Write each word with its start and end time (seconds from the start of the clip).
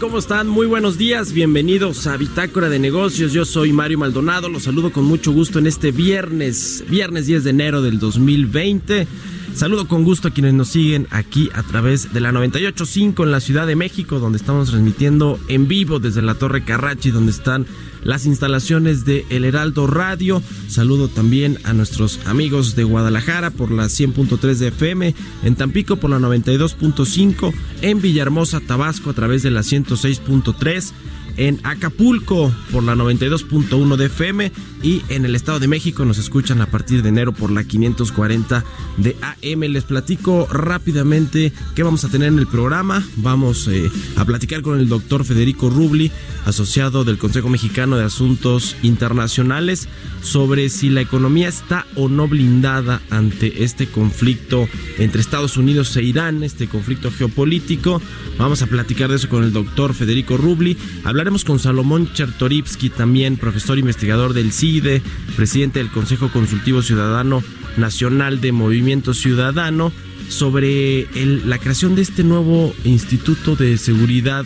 ¿Cómo 0.00 0.18
están? 0.18 0.48
Muy 0.48 0.66
buenos 0.66 0.98
días. 0.98 1.32
Bienvenidos 1.32 2.06
a 2.06 2.16
Bitácora 2.16 2.68
de 2.68 2.78
Negocios. 2.78 3.32
Yo 3.32 3.44
soy 3.44 3.72
Mario 3.72 3.98
Maldonado. 3.98 4.48
Los 4.48 4.64
saludo 4.64 4.90
con 4.90 5.04
mucho 5.04 5.32
gusto 5.32 5.58
en 5.58 5.66
este 5.66 5.92
viernes, 5.92 6.84
viernes 6.88 7.26
10 7.26 7.44
de 7.44 7.50
enero 7.50 7.82
del 7.82 7.98
2020. 7.98 9.06
Saludo 9.54 9.86
con 9.86 10.02
gusto 10.02 10.28
a 10.28 10.30
quienes 10.32 10.52
nos 10.52 10.68
siguen 10.68 11.06
aquí 11.10 11.48
a 11.54 11.62
través 11.62 12.12
de 12.12 12.20
la 12.20 12.32
985 12.32 13.22
en 13.22 13.30
la 13.30 13.38
Ciudad 13.38 13.68
de 13.68 13.76
México, 13.76 14.18
donde 14.18 14.36
estamos 14.36 14.70
transmitiendo 14.70 15.38
en 15.46 15.68
vivo 15.68 16.00
desde 16.00 16.22
la 16.22 16.34
Torre 16.34 16.64
Carrachi, 16.64 17.12
donde 17.12 17.30
están 17.30 17.64
las 18.02 18.26
instalaciones 18.26 19.04
de 19.04 19.24
El 19.30 19.44
Heraldo 19.44 19.86
Radio. 19.86 20.42
Saludo 20.66 21.06
también 21.06 21.58
a 21.62 21.72
nuestros 21.72 22.18
amigos 22.26 22.74
de 22.74 22.82
Guadalajara 22.82 23.50
por 23.50 23.70
la 23.70 23.84
100.3 23.84 24.54
de 24.56 24.68
FM, 24.68 25.14
en 25.44 25.54
Tampico 25.54 25.96
por 25.96 26.10
la 26.10 26.18
92.5, 26.18 27.54
en 27.82 28.02
Villahermosa, 28.02 28.58
Tabasco 28.58 29.10
a 29.10 29.14
través 29.14 29.44
de 29.44 29.52
la 29.52 29.60
106.3 29.60 30.92
en 31.36 31.60
Acapulco 31.64 32.54
por 32.72 32.82
la 32.82 32.94
92.1 32.94 33.96
de 33.96 34.06
FM 34.06 34.52
y 34.82 35.02
en 35.08 35.24
el 35.24 35.34
Estado 35.34 35.60
de 35.60 35.68
México 35.68 36.04
nos 36.04 36.18
escuchan 36.18 36.60
a 36.60 36.66
partir 36.66 37.02
de 37.02 37.08
enero 37.08 37.32
por 37.32 37.50
la 37.50 37.64
540 37.64 38.64
de 38.98 39.16
AM. 39.22 39.60
Les 39.60 39.84
platico 39.84 40.46
rápidamente 40.50 41.52
qué 41.74 41.82
vamos 41.82 42.04
a 42.04 42.08
tener 42.08 42.28
en 42.28 42.38
el 42.38 42.46
programa. 42.46 43.02
Vamos 43.16 43.66
eh, 43.68 43.90
a 44.16 44.24
platicar 44.24 44.62
con 44.62 44.78
el 44.78 44.88
doctor 44.88 45.24
Federico 45.24 45.70
Rubli, 45.70 46.12
asociado 46.44 47.04
del 47.04 47.18
Consejo 47.18 47.48
Mexicano 47.48 47.96
de 47.96 48.04
Asuntos 48.04 48.76
Internacionales, 48.82 49.88
sobre 50.22 50.68
si 50.68 50.90
la 50.90 51.00
economía 51.00 51.48
está 51.48 51.86
o 51.96 52.08
no 52.08 52.28
blindada 52.28 53.00
ante 53.10 53.64
este 53.64 53.86
conflicto 53.86 54.68
entre 54.98 55.20
Estados 55.20 55.56
Unidos 55.56 55.96
e 55.96 56.02
Irán, 56.02 56.42
este 56.42 56.68
conflicto 56.68 57.10
geopolítico. 57.10 58.02
Vamos 58.38 58.62
a 58.62 58.66
platicar 58.66 59.10
de 59.10 59.16
eso 59.16 59.28
con 59.28 59.44
el 59.44 59.52
doctor 59.52 59.94
Federico 59.94 60.36
Rubli. 60.36 60.76
Hablaremos 61.24 61.44
con 61.46 61.58
Salomón 61.58 62.12
Chertorivsky, 62.12 62.90
también 62.90 63.38
profesor 63.38 63.78
investigador 63.78 64.34
del 64.34 64.52
CIDE, 64.52 65.00
presidente 65.36 65.78
del 65.78 65.88
Consejo 65.88 66.30
Consultivo 66.30 66.82
Ciudadano 66.82 67.42
Nacional 67.78 68.42
de 68.42 68.52
Movimiento 68.52 69.14
Ciudadano, 69.14 69.90
sobre 70.28 71.08
la 71.46 71.56
creación 71.56 71.94
de 71.94 72.02
este 72.02 72.24
nuevo 72.24 72.74
Instituto 72.84 73.56
de 73.56 73.78
Seguridad 73.78 74.44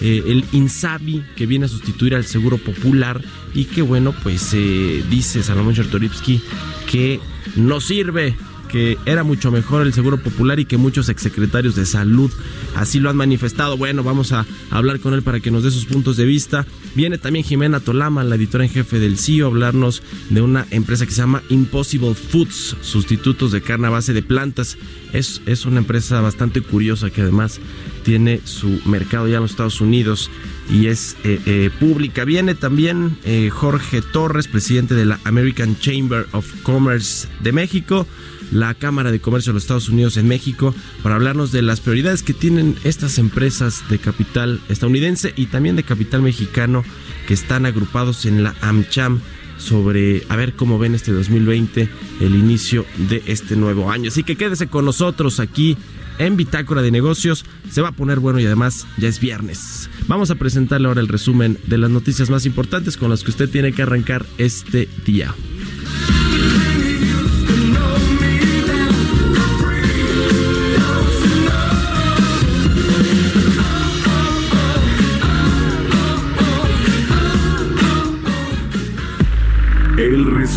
eh, 0.00 0.22
el 0.24 0.44
INSABI, 0.52 1.24
que 1.34 1.46
viene 1.46 1.64
a 1.64 1.68
sustituir 1.68 2.14
al 2.14 2.24
Seguro 2.24 2.58
Popular 2.58 3.20
y 3.52 3.64
que 3.64 3.82
bueno, 3.82 4.14
pues 4.22 4.54
eh, 4.54 5.02
dice 5.10 5.42
Salomón 5.42 5.74
Chertorivsky 5.74 6.40
que 6.88 7.18
no 7.56 7.80
sirve 7.80 8.36
que 8.70 8.98
era 9.04 9.24
mucho 9.24 9.50
mejor 9.50 9.82
el 9.82 9.92
Seguro 9.92 10.18
Popular 10.18 10.60
y 10.60 10.64
que 10.64 10.76
muchos 10.76 11.08
exsecretarios 11.08 11.74
de 11.74 11.86
salud 11.86 12.30
así 12.76 13.00
lo 13.00 13.10
han 13.10 13.16
manifestado. 13.16 13.76
Bueno, 13.76 14.02
vamos 14.02 14.32
a 14.32 14.46
hablar 14.70 15.00
con 15.00 15.14
él 15.14 15.22
para 15.22 15.40
que 15.40 15.50
nos 15.50 15.64
dé 15.64 15.70
sus 15.70 15.86
puntos 15.86 16.16
de 16.16 16.24
vista. 16.24 16.66
Viene 16.94 17.18
también 17.18 17.44
Jimena 17.44 17.80
Tolama, 17.80 18.24
la 18.24 18.36
editora 18.36 18.64
en 18.64 18.70
jefe 18.70 18.98
del 18.98 19.18
CIO, 19.18 19.46
a 19.46 19.48
hablarnos 19.48 20.02
de 20.28 20.40
una 20.40 20.66
empresa 20.70 21.04
que 21.04 21.12
se 21.12 21.18
llama 21.18 21.42
Impossible 21.48 22.14
Foods, 22.14 22.76
sustitutos 22.80 23.52
de 23.52 23.60
carne 23.60 23.88
a 23.88 23.90
base 23.90 24.12
de 24.12 24.22
plantas. 24.22 24.78
Es, 25.12 25.42
es 25.46 25.66
una 25.66 25.78
empresa 25.78 26.20
bastante 26.20 26.60
curiosa 26.60 27.10
que 27.10 27.22
además 27.22 27.60
tiene 28.04 28.40
su 28.44 28.80
mercado 28.84 29.28
ya 29.28 29.36
en 29.36 29.42
los 29.42 29.50
Estados 29.50 29.80
Unidos 29.80 30.30
y 30.70 30.86
es 30.86 31.16
eh, 31.24 31.40
eh, 31.46 31.70
pública. 31.78 32.24
Viene 32.24 32.54
también 32.54 33.18
eh, 33.24 33.50
Jorge 33.50 34.02
Torres, 34.02 34.48
presidente 34.48 34.94
de 34.94 35.06
la 35.06 35.18
American 35.24 35.78
Chamber 35.78 36.26
of 36.32 36.46
Commerce 36.62 37.28
de 37.40 37.52
México 37.52 38.06
la 38.52 38.74
Cámara 38.74 39.10
de 39.10 39.20
Comercio 39.20 39.52
de 39.52 39.54
los 39.54 39.64
Estados 39.64 39.88
Unidos 39.88 40.16
en 40.16 40.28
México 40.28 40.74
para 41.02 41.16
hablarnos 41.16 41.52
de 41.52 41.62
las 41.62 41.80
prioridades 41.80 42.22
que 42.22 42.34
tienen 42.34 42.76
estas 42.84 43.18
empresas 43.18 43.82
de 43.88 43.98
capital 43.98 44.60
estadounidense 44.68 45.32
y 45.36 45.46
también 45.46 45.76
de 45.76 45.82
capital 45.82 46.22
mexicano 46.22 46.84
que 47.26 47.34
están 47.34 47.66
agrupados 47.66 48.26
en 48.26 48.42
la 48.42 48.54
AmCham 48.60 49.20
sobre 49.58 50.24
a 50.28 50.36
ver 50.36 50.54
cómo 50.54 50.78
ven 50.78 50.94
este 50.94 51.12
2020, 51.12 51.88
el 52.20 52.34
inicio 52.34 52.86
de 53.08 53.22
este 53.26 53.56
nuevo 53.56 53.90
año. 53.90 54.08
Así 54.08 54.24
que 54.24 54.36
quédese 54.36 54.68
con 54.68 54.84
nosotros 54.84 55.38
aquí 55.38 55.76
en 56.18 56.36
Bitácora 56.36 56.82
de 56.82 56.90
Negocios. 56.90 57.44
Se 57.70 57.82
va 57.82 57.88
a 57.88 57.92
poner 57.92 58.20
bueno 58.20 58.40
y 58.40 58.46
además 58.46 58.86
ya 58.96 59.08
es 59.08 59.20
viernes. 59.20 59.90
Vamos 60.06 60.30
a 60.30 60.34
presentarle 60.34 60.88
ahora 60.88 61.00
el 61.00 61.08
resumen 61.08 61.58
de 61.66 61.78
las 61.78 61.90
noticias 61.90 62.30
más 62.30 62.46
importantes 62.46 62.96
con 62.96 63.10
las 63.10 63.22
que 63.22 63.30
usted 63.30 63.48
tiene 63.48 63.72
que 63.72 63.82
arrancar 63.82 64.26
este 64.38 64.88
día. 65.04 65.34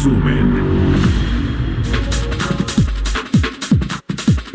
Resumen. 0.04 0.53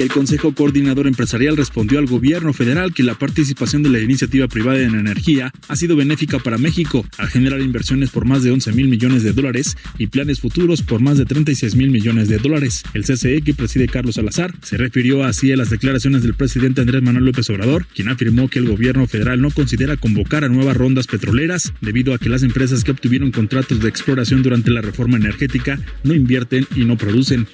El 0.09 0.15
Consejo 0.15 0.55
Coordinador 0.55 1.07
Empresarial 1.07 1.59
respondió 1.59 1.99
al 1.99 2.07
gobierno 2.07 2.55
federal 2.55 2.95
que 2.95 3.03
la 3.03 3.19
participación 3.19 3.83
de 3.83 3.91
la 3.91 3.99
iniciativa 3.99 4.49
privada 4.49 4.79
en 4.79 4.95
energía 4.95 5.53
ha 5.69 5.77
sido 5.77 5.97
benéfica 5.97 6.39
para 6.39 6.57
México 6.57 7.05
al 7.19 7.29
generar 7.29 7.61
inversiones 7.61 8.09
por 8.09 8.25
más 8.25 8.43
de 8.43 8.51
11 8.51 8.73
mil 8.73 8.89
millones 8.89 9.23
de 9.23 9.35
dólares 9.35 9.77
y 9.99 10.07
planes 10.07 10.41
futuros 10.41 10.81
por 10.81 11.03
más 11.03 11.19
de 11.19 11.27
36 11.27 11.77
mil 11.77 11.91
millones 11.91 12.29
de 12.29 12.39
dólares. 12.39 12.85
El 12.95 13.05
CCE 13.05 13.43
que 13.43 13.53
preside 13.53 13.87
Carlos 13.87 14.15
Salazar 14.15 14.55
se 14.63 14.79
refirió 14.79 15.25
así 15.25 15.53
a 15.53 15.59
las 15.59 15.69
declaraciones 15.69 16.23
del 16.23 16.33
presidente 16.33 16.81
Andrés 16.81 17.03
Manuel 17.03 17.27
López 17.27 17.51
Obrador, 17.51 17.85
quien 17.95 18.09
afirmó 18.09 18.49
que 18.49 18.61
el 18.61 18.67
gobierno 18.67 19.07
federal 19.07 19.43
no 19.43 19.51
considera 19.51 19.99
convocar 19.99 20.43
a 20.43 20.49
nuevas 20.49 20.79
rondas 20.79 21.07
petroleras 21.07 21.75
debido 21.83 22.15
a 22.15 22.19
que 22.19 22.31
las 22.31 22.43
empresas 22.43 22.83
que 22.83 22.93
obtuvieron 22.93 23.31
contratos 23.31 23.81
de 23.81 23.91
exploración 23.91 24.43
durante 24.43 24.71
la 24.71 24.81
reforma 24.81 25.19
energética 25.19 25.79
no 26.03 26.15
invierten 26.15 26.67
y 26.75 26.87
no 26.87 26.97
producen. 26.97 27.47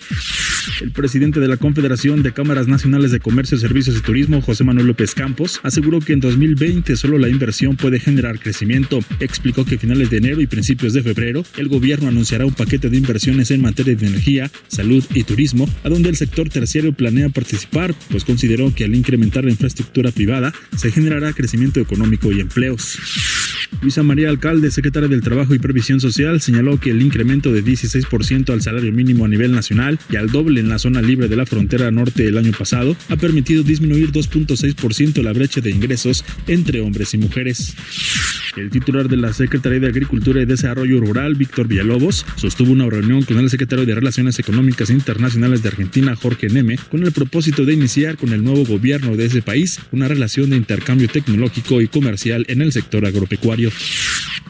El 0.81 0.93
presidente 0.93 1.41
de 1.41 1.49
la 1.49 1.57
Confederación 1.57 2.23
de 2.23 2.33
Cámaras 2.33 2.69
Nacionales 2.69 3.11
de 3.11 3.21
Comercio, 3.21 3.59
Servicios 3.59 3.97
y 3.97 4.01
Turismo, 4.01 4.41
José 4.41 4.65
Manuel 4.65 4.87
López 4.87 5.15
Campos, 5.15 5.61
aseguró 5.63 6.01
que 6.01 6.13
en 6.13 6.21
2020 6.21 6.97
solo 6.97 7.19
la 7.19 7.29
inversión 7.29 7.77
puede 7.77 8.01
generar 8.01 8.39
crecimiento. 8.39 9.01
Explicó 9.21 9.65
que 9.65 9.77
a 9.77 9.79
finales 9.79 10.11
de 10.11 10.19
enero 10.19 10.41
y 10.41 10.47
principios 10.47 10.93
de 10.93 11.03
febrero, 11.03 11.45
el 11.57 11.69
gobierno 11.69 12.09
anunciará 12.09 12.47
un 12.47 12.55
paquete 12.55 12.89
de 12.89 12.97
inversiones 12.97 13.51
en 13.51 13.63
materia 13.63 13.95
de 13.95 14.07
energía, 14.07 14.51
salud 14.69 15.05
y 15.15 15.25
turismo, 15.25 15.69
a 15.83 15.89
donde 15.89 16.09
el 16.09 16.17
sector 16.17 16.49
terciario 16.49 16.93
planea 16.93 17.29
participar, 17.29 17.95
pues 18.11 18.25
consideró 18.25 18.75
que 18.75 18.85
al 18.85 18.95
incrementar 18.95 19.45
la 19.45 19.51
infraestructura 19.51 20.11
privada 20.11 20.53
se 20.77 20.91
generará 20.91 21.33
crecimiento 21.33 21.81
económico 21.81 22.33
y 22.33 22.41
empleos. 22.41 22.99
Luisa 23.81 24.03
María 24.03 24.29
Alcalde, 24.29 24.71
secretaria 24.71 25.09
del 25.09 25.23
Trabajo 25.23 25.55
y 25.55 25.59
Previsión 25.59 26.01
Social, 26.01 26.41
señaló 26.41 26.79
que 26.81 26.91
el 26.91 27.03
incremento 27.03 27.53
de 27.53 27.65
16% 27.65 28.51
al 28.53 28.63
salario 28.63 28.93
mínimo 28.93 29.25
a 29.25 29.29
nivel 29.29 29.53
nacional 29.53 29.99
y 30.11 30.17
al 30.17 30.31
doble 30.31 30.61
en 30.61 30.69
la 30.69 30.79
zona 30.79 31.03
libre 31.03 31.29
de 31.29 31.37
la 31.37 31.47
frontera 31.47 31.91
norte 31.91 32.27
el 32.27 32.39
año 32.39 32.53
pasado 32.53 32.97
ha 33.09 33.17
permitido 33.17 33.63
disminuir 33.63 34.13
2.6% 34.13 35.23
la 35.23 35.33
brecha 35.33 35.61
de 35.61 35.71
ingresos 35.71 36.25
entre 36.47 36.81
hombres 36.81 37.15
y 37.15 37.19
mujeres. 37.19 37.75
El 38.57 38.71
titular 38.71 39.09
de 39.09 39.17
la 39.17 39.33
Secretaría 39.33 39.81
de 39.81 39.89
Agricultura 39.89 40.41
y 40.41 40.45
Desarrollo 40.45 41.01
Rural, 41.01 41.35
Víctor 41.35 41.67
Villalobos, 41.67 42.25
sostuvo 42.37 42.73
una 42.73 42.89
reunión 42.89 43.23
con 43.23 43.39
el 43.39 43.51
secretario 43.51 43.85
de 43.85 43.95
Relaciones 43.95 44.39
Económicas 44.39 44.91
Internacionales 44.91 45.63
de 45.63 45.71
Argentina, 45.71 46.15
Jorge 46.15 46.49
Neme, 46.49 46.79
con 46.91 47.03
el 47.03 47.11
propósito 47.11 47.65
de 47.65 47.75
iniciar 47.75 48.17
con 48.17 48.33
el 48.33 48.45
nuevo 48.45 48.65
gobierno 48.65 49.17
de 49.17 49.27
ese 49.27 49.43
país 49.43 49.81
una 49.91 50.07
relación 50.07 50.51
de 50.51 50.57
intercambio 50.57 51.09
tecnológico 51.09 51.81
y 51.81 51.89
comercial 51.89 52.45
en 52.49 52.63
el 52.63 52.73
sector 52.73 53.05
agropecuario. 53.05 53.54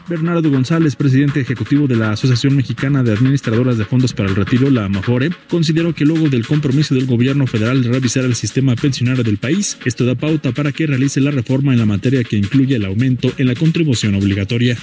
Bernardo 0.07 0.51
González, 0.51 0.95
presidente 0.95 1.39
ejecutivo 1.39 1.87
de 1.87 1.95
la 1.95 2.11
Asociación 2.11 2.55
Mexicana 2.55 3.01
de 3.01 3.13
Administradoras 3.13 3.77
de 3.77 3.85
Fondos 3.85 4.13
para 4.13 4.29
el 4.29 4.35
Retiro, 4.35 4.69
la 4.69 4.85
AMAFORE, 4.85 5.31
consideró 5.49 5.93
que 5.93 6.05
luego 6.05 6.29
del 6.29 6.45
compromiso 6.45 6.93
del 6.93 7.07
gobierno 7.07 7.47
federal 7.47 7.81
de 7.81 7.89
revisar 7.89 8.23
el 8.23 8.35
sistema 8.35 8.75
pensionario 8.75 9.23
del 9.23 9.37
país, 9.37 9.77
esto 9.83 10.05
da 10.05 10.13
pauta 10.13 10.51
para 10.51 10.71
que 10.71 10.85
realice 10.85 11.19
la 11.21 11.31
reforma 11.31 11.73
en 11.73 11.79
la 11.79 11.85
materia 11.87 12.23
que 12.23 12.37
incluye 12.37 12.75
el 12.75 12.85
aumento 12.85 13.31
en 13.37 13.47
la 13.47 13.55
contribución 13.55 14.13
obligatoria. 14.15 14.77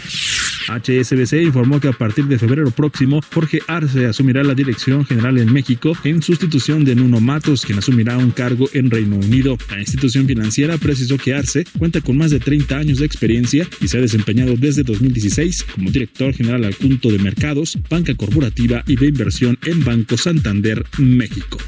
HSBC 0.69 1.43
informó 1.43 1.81
que 1.81 1.89
a 1.89 1.93
partir 1.93 2.27
de 2.27 2.39
febrero 2.39 2.71
próximo, 2.71 3.21
Jorge 3.33 3.61
Arce 3.67 4.07
asumirá 4.07 4.43
la 4.43 4.55
dirección 4.55 5.05
general 5.05 5.39
en 5.39 5.53
México 5.53 5.97
en 6.05 6.23
sustitución 6.23 6.85
de 6.85 6.95
Nuno 6.95 7.21
Matos, 7.21 7.65
quien 7.65 7.79
asumirá 7.79 8.19
un 8.19 8.31
cargo 8.31 8.69
en 8.73 8.91
Reino 8.91 9.17
Unido. 9.17 9.57
La 9.71 9.81
institución 9.81 10.27
financiera 10.27 10.79
precisó 10.79 11.19
que 11.19 11.35
Arce 11.35 11.65
cuenta 11.79 12.01
con 12.01 12.17
más 12.17 12.31
de 12.31 12.41
30 12.41 12.77
años 12.77 12.99
de 12.99 13.07
experiencia 13.07 13.67
y 13.81 13.89
se 13.89 13.99
ha 13.99 14.01
desempeñado 14.01 14.55
desde 14.57 14.83
2016 14.83 15.65
como 15.75 15.91
director 15.91 16.33
general 16.35 16.65
adjunto 16.65 17.11
de 17.11 17.19
mercados, 17.19 17.79
banca 17.89 18.15
corporativa 18.15 18.83
y 18.87 18.97
de 18.97 19.07
inversión 19.07 19.59
en 19.65 19.85
Banco 19.85 20.17
Santander, 20.17 20.85
México. 20.99 21.59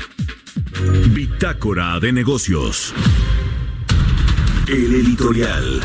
Bitácora 1.15 1.99
de 2.01 2.13
negocios. 2.13 2.95
El 4.69 4.95
editorial. 4.95 5.81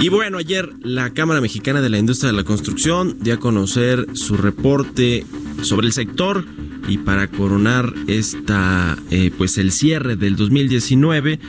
Y 0.00 0.10
bueno, 0.10 0.38
ayer 0.38 0.72
la 0.82 1.10
Cámara 1.10 1.40
Mexicana 1.40 1.80
de 1.80 1.88
la 1.88 1.98
Industria 1.98 2.30
de 2.30 2.36
la 2.36 2.44
Construcción 2.44 3.16
dio 3.20 3.34
a 3.34 3.38
conocer 3.38 4.06
su 4.12 4.36
reporte 4.36 5.26
sobre 5.62 5.88
el 5.88 5.92
sector 5.92 6.44
y 6.86 6.98
para 6.98 7.26
coronar 7.26 7.92
esta 8.06 8.96
eh, 9.10 9.32
pues 9.36 9.58
el 9.58 9.72
cierre 9.72 10.14
del 10.14 10.36
2019 10.36 11.40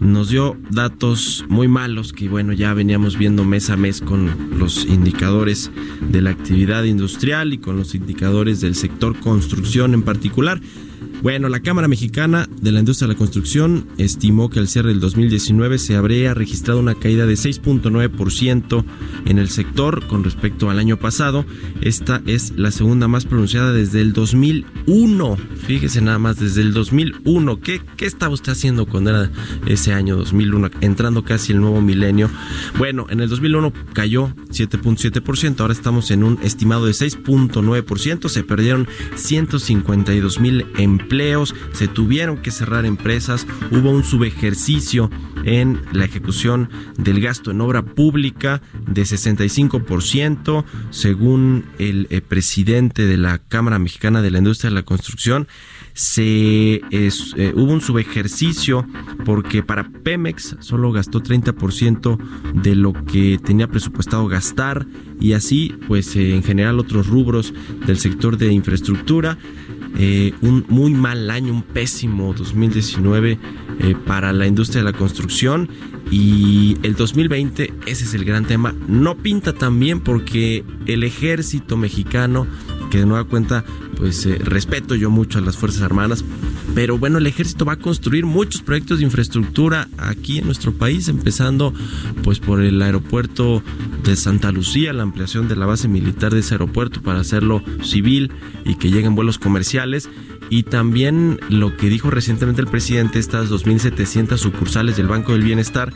nos 0.00 0.28
dio 0.28 0.56
datos 0.70 1.44
muy 1.48 1.68
malos 1.68 2.12
que 2.12 2.28
bueno 2.28 2.52
ya 2.52 2.74
veníamos 2.74 3.16
viendo 3.16 3.44
mes 3.44 3.70
a 3.70 3.76
mes 3.76 4.00
con 4.00 4.58
los 4.58 4.84
indicadores 4.84 5.70
de 6.00 6.20
la 6.20 6.30
actividad 6.30 6.82
industrial 6.82 7.54
y 7.54 7.58
con 7.58 7.76
los 7.76 7.94
indicadores 7.94 8.60
del 8.60 8.74
sector 8.74 9.18
construcción 9.20 9.94
en 9.94 10.02
particular 10.02 10.60
bueno, 11.22 11.48
la 11.48 11.60
Cámara 11.60 11.88
Mexicana 11.88 12.48
de 12.60 12.72
la 12.72 12.80
Industria 12.80 13.08
de 13.08 13.14
la 13.14 13.18
Construcción 13.18 13.86
estimó 13.96 14.50
que 14.50 14.58
al 14.58 14.68
cierre 14.68 14.90
del 14.90 15.00
2019 15.00 15.78
se 15.78 15.96
habría 15.96 16.34
registrado 16.34 16.80
una 16.80 16.94
caída 16.94 17.24
de 17.24 17.34
6.9% 17.34 18.84
en 19.24 19.38
el 19.38 19.48
sector 19.48 20.06
con 20.06 20.24
respecto 20.24 20.68
al 20.68 20.78
año 20.78 20.98
pasado. 20.98 21.46
Esta 21.80 22.20
es 22.26 22.52
la 22.56 22.70
segunda 22.70 23.08
más 23.08 23.24
pronunciada 23.24 23.72
desde 23.72 24.00
el 24.00 24.12
2001. 24.12 25.36
Fíjese 25.66 26.02
nada 26.02 26.18
más, 26.18 26.38
desde 26.38 26.60
el 26.60 26.74
2001. 26.74 27.60
¿Qué, 27.60 27.80
qué 27.96 28.06
estaba 28.06 28.34
usted 28.34 28.52
haciendo 28.52 28.84
cuando 28.84 29.10
era 29.10 29.30
ese 29.66 29.94
año 29.94 30.16
2001, 30.16 30.70
entrando 30.82 31.24
casi 31.24 31.52
el 31.52 31.60
nuevo 31.60 31.80
milenio? 31.80 32.28
Bueno, 32.76 33.06
en 33.08 33.20
el 33.20 33.30
2001 33.30 33.72
cayó 33.94 34.28
7.7%, 34.50 35.60
ahora 35.60 35.72
estamos 35.72 36.10
en 36.10 36.22
un 36.24 36.38
estimado 36.42 36.84
de 36.84 36.92
6.9%. 36.92 38.28
Se 38.28 38.42
perdieron 38.42 38.88
152 39.16 40.40
mil 40.40 40.66
empleos 40.76 41.03
se 41.72 41.88
tuvieron 41.88 42.38
que 42.38 42.50
cerrar 42.50 42.86
empresas, 42.86 43.46
hubo 43.70 43.90
un 43.90 44.04
subejercicio 44.04 45.10
en 45.44 45.80
la 45.92 46.04
ejecución 46.04 46.70
del 46.96 47.20
gasto 47.20 47.50
en 47.50 47.60
obra 47.60 47.84
pública 47.84 48.62
de 48.86 49.02
65%, 49.02 50.64
según 50.90 51.66
el, 51.78 52.06
eh, 52.10 52.20
presidente 52.20 53.06
de 53.06 53.16
la 53.16 53.38
Cámara 53.38 53.78
Mexicana 53.78 54.22
de 54.22 54.30
la 54.30 54.38
Industria 54.38 54.70
de 54.70 54.76
la 54.76 54.82
Construcción. 54.84 55.46
Se 55.92 56.80
eh, 56.90 57.10
hubo 57.54 57.72
un 57.72 57.80
subejercicio 57.80 58.86
porque 59.24 59.62
para 59.62 59.88
Pemex 59.88 60.56
solo 60.60 60.90
gastó 60.90 61.22
30% 61.22 62.18
de 62.54 62.74
lo 62.74 62.92
que 62.92 63.38
tenía 63.42 63.68
presupuestado 63.68 64.26
gastar 64.26 64.86
y 65.20 65.34
así 65.34 65.74
pues 65.86 66.16
en 66.16 66.42
general 66.42 66.80
otros 66.80 67.06
rubros 67.06 67.54
del 67.86 67.98
sector 67.98 68.36
de 68.36 68.52
infraestructura 68.52 69.38
eh, 69.96 70.32
un 70.42 70.64
muy 70.68 70.92
mal 70.92 71.30
año, 71.30 71.52
un 71.52 71.62
pésimo 71.62 72.34
2019 72.34 73.38
eh, 73.80 73.94
para 74.06 74.32
la 74.32 74.46
industria 74.46 74.82
de 74.82 74.90
la 74.90 74.96
construcción. 74.96 75.68
Y 76.10 76.76
el 76.82 76.96
2020, 76.96 77.72
ese 77.86 78.04
es 78.04 78.14
el 78.14 78.24
gran 78.24 78.44
tema, 78.44 78.74
no 78.88 79.16
pinta 79.16 79.52
tan 79.52 79.80
bien 79.80 80.00
porque 80.00 80.64
el 80.86 81.02
ejército 81.02 81.76
mexicano, 81.76 82.46
que 82.90 82.98
de 82.98 83.06
nueva 83.06 83.24
cuenta, 83.24 83.64
pues 83.96 84.24
eh, 84.26 84.38
respeto 84.42 84.94
yo 84.94 85.10
mucho 85.10 85.38
a 85.38 85.42
las 85.42 85.56
Fuerzas 85.56 85.82
Armadas, 85.82 86.24
pero 86.74 86.98
bueno, 86.98 87.18
el 87.18 87.26
ejército 87.26 87.64
va 87.64 87.74
a 87.74 87.78
construir 87.78 88.26
muchos 88.26 88.62
proyectos 88.62 88.98
de 88.98 89.04
infraestructura 89.04 89.88
aquí 89.98 90.38
en 90.38 90.46
nuestro 90.46 90.72
país, 90.72 91.08
empezando 91.08 91.72
pues 92.22 92.40
por 92.40 92.60
el 92.60 92.80
aeropuerto 92.82 93.62
de 94.02 94.16
Santa 94.16 94.50
Lucía, 94.50 94.92
la 94.92 95.02
ampliación 95.02 95.48
de 95.48 95.56
la 95.56 95.66
base 95.66 95.88
militar 95.88 96.32
de 96.32 96.40
ese 96.40 96.54
aeropuerto 96.54 97.02
para 97.02 97.20
hacerlo 97.20 97.62
civil 97.82 98.32
y 98.64 98.76
que 98.76 98.90
lleguen 98.90 99.14
vuelos 99.14 99.38
comerciales. 99.38 100.08
Y 100.50 100.64
también 100.64 101.40
lo 101.48 101.76
que 101.76 101.88
dijo 101.88 102.10
recientemente 102.10 102.60
el 102.60 102.68
presidente, 102.68 103.18
estas 103.18 103.50
2.700 103.50 104.36
sucursales 104.36 104.96
del 104.96 105.08
Banco 105.08 105.32
del 105.32 105.42
Bienestar 105.42 105.92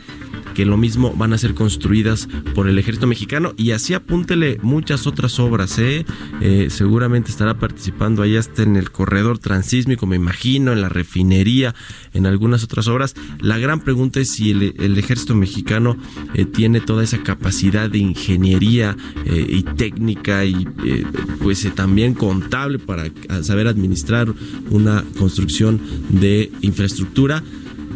que 0.59 0.65
lo 0.65 0.75
mismo 0.75 1.13
van 1.15 1.31
a 1.31 1.37
ser 1.37 1.53
construidas 1.53 2.27
por 2.53 2.67
el 2.67 2.77
ejército 2.77 3.07
mexicano 3.07 3.53
y 3.55 3.71
así 3.71 3.93
apúntele 3.93 4.57
muchas 4.61 5.07
otras 5.07 5.39
obras. 5.39 5.79
¿eh? 5.79 6.05
Eh, 6.41 6.67
seguramente 6.69 7.31
estará 7.31 7.57
participando 7.57 8.23
ahí 8.23 8.35
hasta 8.35 8.63
en 8.63 8.75
el 8.75 8.91
corredor 8.91 9.39
transísmico, 9.39 10.05
me 10.05 10.17
imagino, 10.17 10.73
en 10.73 10.81
la 10.81 10.89
refinería, 10.89 11.75
en 12.13 12.25
algunas 12.25 12.61
otras 12.65 12.89
obras. 12.89 13.15
La 13.39 13.57
gran 13.57 13.79
pregunta 13.79 14.19
es 14.19 14.31
si 14.31 14.51
el, 14.51 14.97
ejército 14.97 15.33
mexicano 15.33 15.95
eh, 16.33 16.43
tiene 16.43 16.81
toda 16.81 17.05
esa 17.05 17.23
capacidad 17.23 17.89
de 17.89 17.99
ingeniería 17.99 18.97
y 19.25 19.63
técnica 19.63 20.43
y 20.43 20.67
pues 21.41 21.65
también 21.73 22.13
contable 22.15 22.79
para 22.79 23.05
saber 23.43 23.67
administrar 23.67 24.33
una 24.69 25.05
construcción 25.17 25.79
de 26.09 26.51
infraestructura. 26.59 27.45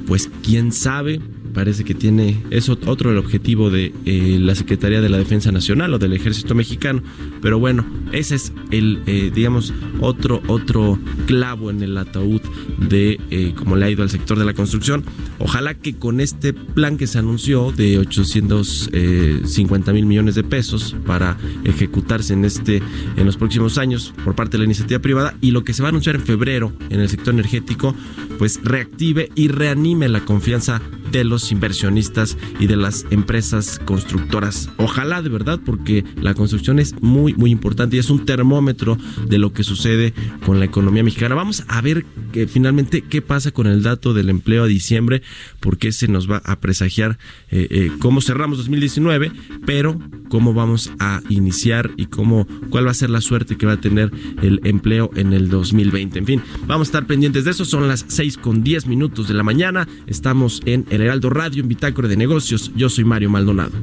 Pues 0.08 0.30
quién 0.44 0.72
sabe, 0.72 1.20
parece 1.54 1.84
que 1.84 1.94
tiene 1.94 2.42
es 2.50 2.70
otro 2.70 3.12
el 3.12 3.18
objetivo 3.18 3.70
de 3.70 3.94
eh, 4.06 4.38
la 4.40 4.56
Secretaría 4.56 5.02
de 5.02 5.10
la 5.10 5.18
Defensa 5.18 5.52
Nacional 5.52 5.94
o 5.94 6.00
del 6.00 6.14
Ejército 6.14 6.56
Mexicano. 6.56 7.02
Pero 7.42 7.60
bueno 7.60 7.86
ese 8.12 8.36
es 8.36 8.54
el 8.72 9.02
eh, 9.06 9.32
digamos 9.34 9.74
otro 10.02 10.42
otro 10.48 11.00
clavo 11.26 11.70
en 11.70 11.82
el 11.84 11.98
ataúd 11.98 12.42
de 12.78 13.20
eh, 13.30 13.54
cómo 13.56 13.76
le 13.76 13.86
ha 13.86 13.90
ido 13.90 14.04
al 14.04 14.10
sector 14.10 14.38
de 14.38 14.46
la 14.46 14.54
construcción. 14.54 15.04
Ojalá 15.40 15.74
que 15.74 15.96
con 15.96 16.20
este 16.20 16.54
plan 16.54 16.98
que 16.98 17.08
se 17.08 17.20
anunció 17.20 17.72
de 17.72 18.00
850 18.00 19.94
mil 19.94 20.06
millones 20.06 20.36
de 20.36 20.44
pesos 20.44 20.96
para 21.06 21.38
ejecutarse 21.64 22.34
en 22.34 22.46
este 22.46 22.82
en 23.16 23.26
los 23.26 23.38
próximos 23.38 23.78
años 23.78 24.14
por 24.24 24.36
parte 24.36 24.54
de 24.54 24.60
la 24.60 24.66
iniciativa 24.66 25.00
privada 25.00 25.36
y 25.42 25.52
lo 25.52 25.64
que 25.64 25.74
se 25.74 25.82
va 25.82 25.90
a 25.90 25.92
anunciar 25.92 26.16
en 26.16 26.22
febrero 26.22 26.74
en 26.90 27.00
el 27.00 27.10
sector 27.10 27.34
energético 27.34 27.96
pues 28.38 28.60
reactive 28.64 29.30
y 29.36 29.48
reanime 29.48 30.10
la 30.10 30.26
confianza 30.26 30.82
de 31.12 31.24
los 31.24 31.52
inversionistas 31.52 32.38
y 32.60 32.66
de 32.66 32.76
las 32.76 33.06
empresas 33.12 33.80
constructoras. 33.86 34.70
Ojalá 34.78 35.22
de 35.22 35.30
verdad, 35.30 35.60
porque 35.64 36.04
la 36.20 36.34
construcción 36.34 36.80
es 36.80 37.00
muy, 37.02 37.34
muy 37.36 37.52
importante 37.52 37.96
y 37.96 38.00
es 38.00 38.10
un 38.10 38.26
termómetro 38.26 38.98
de 39.28 39.38
lo 39.38 39.54
que 39.54 39.64
sucede 39.64 40.14
con 40.46 40.60
la 40.60 40.66
economía 40.66 41.04
mexicana. 41.04 41.36
Vamos 41.36 41.64
a 41.68 41.82
ver 41.82 42.06
finalmente 42.48 43.02
qué 43.02 43.22
pasa 43.22 43.52
con 43.52 43.68
el 43.68 43.84
dato 43.84 44.14
del 44.14 44.30
empleo 44.30 44.64
a 44.64 44.68
diciembre, 44.68 45.22
porque 45.60 45.92
se 45.92 46.08
nos 46.08 46.30
va 46.30 46.38
a 46.46 46.60
presagiar 46.60 47.20
eh, 47.52 47.68
eh, 47.70 47.92
cómo 48.00 48.22
cerramos 48.22 48.58
2019, 48.58 49.32
pero 49.66 50.00
cómo 50.30 50.54
vamos 50.54 50.92
a 51.00 51.22
iniciar 51.30 51.92
y 51.96 52.08
cómo, 52.08 52.48
cuál 52.70 52.88
va 52.88 52.92
a 52.92 52.96
ser 52.96 53.12
la 53.12 53.22
suerte 53.22 53.56
que 53.56 53.68
va 53.68 53.74
a 53.74 53.82
tener 53.82 54.12
el 54.42 54.62
empleo 54.64 55.12
en 55.16 55.34
el 55.34 55.50
2020. 55.50 56.20
En 56.20 56.26
fin, 56.26 56.42
vamos 56.66 56.88
a 56.88 56.90
estar 56.90 57.06
pendientes 57.06 57.46
de 57.46 57.52
eso. 57.52 57.66
Son 57.66 57.88
las 57.88 58.04
6 58.08 58.23
con 58.32 58.64
10 58.64 58.88
minutos 58.88 59.28
de 59.28 59.34
la 59.34 59.44
mañana. 59.44 59.88
Estamos 60.08 60.62
en 60.66 60.86
el 60.90 61.02
Heraldo 61.02 61.30
Radio 61.30 61.62
en 61.62 61.68
Bitácora 61.68 62.08
de 62.08 62.16
Negocios. 62.16 62.72
Yo 62.76 62.88
soy 62.90 63.04
Mario 63.04 63.30
Maldonado. 63.30 63.74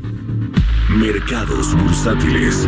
Mercados 0.97 1.75
bursátiles. 1.75 2.67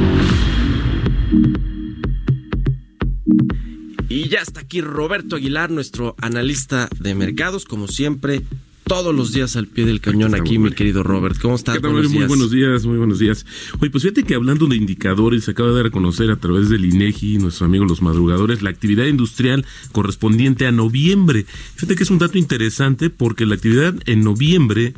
ya 4.32 4.40
está 4.40 4.60
aquí 4.60 4.80
Roberto 4.80 5.36
Aguilar, 5.36 5.70
nuestro 5.70 6.14
analista 6.18 6.88
de 6.98 7.14
mercados, 7.14 7.66
como 7.66 7.86
siempre, 7.86 8.40
todos 8.84 9.14
los 9.14 9.32
días 9.32 9.56
al 9.56 9.66
pie 9.66 9.86
del 9.86 10.00
cañón 10.00 10.34
aquí, 10.34 10.58
mi 10.58 10.70
querido 10.72 11.02
Robert. 11.02 11.38
¿Cómo 11.40 11.54
estás? 11.54 11.80
Buenos 11.80 12.10
muy 12.10 12.26
buenos 12.26 12.50
días, 12.50 12.84
muy 12.84 12.98
buenos 12.98 13.18
días. 13.18 13.46
Oye, 13.80 13.90
pues 13.90 14.02
fíjate 14.02 14.24
que 14.24 14.34
hablando 14.34 14.66
de 14.66 14.76
indicadores, 14.76 15.44
se 15.44 15.52
acaba 15.52 15.72
de 15.72 15.82
reconocer 15.82 16.30
a 16.30 16.36
través 16.36 16.68
del 16.68 16.84
INEGI, 16.84 17.38
nuestros 17.38 17.62
amigos 17.62 17.88
los 17.88 18.02
madrugadores, 18.02 18.62
la 18.62 18.70
actividad 18.70 19.06
industrial 19.06 19.64
correspondiente 19.92 20.66
a 20.66 20.72
noviembre. 20.72 21.46
Fíjate 21.74 21.96
que 21.96 22.02
es 22.02 22.10
un 22.10 22.18
dato 22.18 22.38
interesante 22.38 23.10
porque 23.10 23.46
la 23.46 23.54
actividad 23.54 23.94
en 24.06 24.24
noviembre 24.24 24.94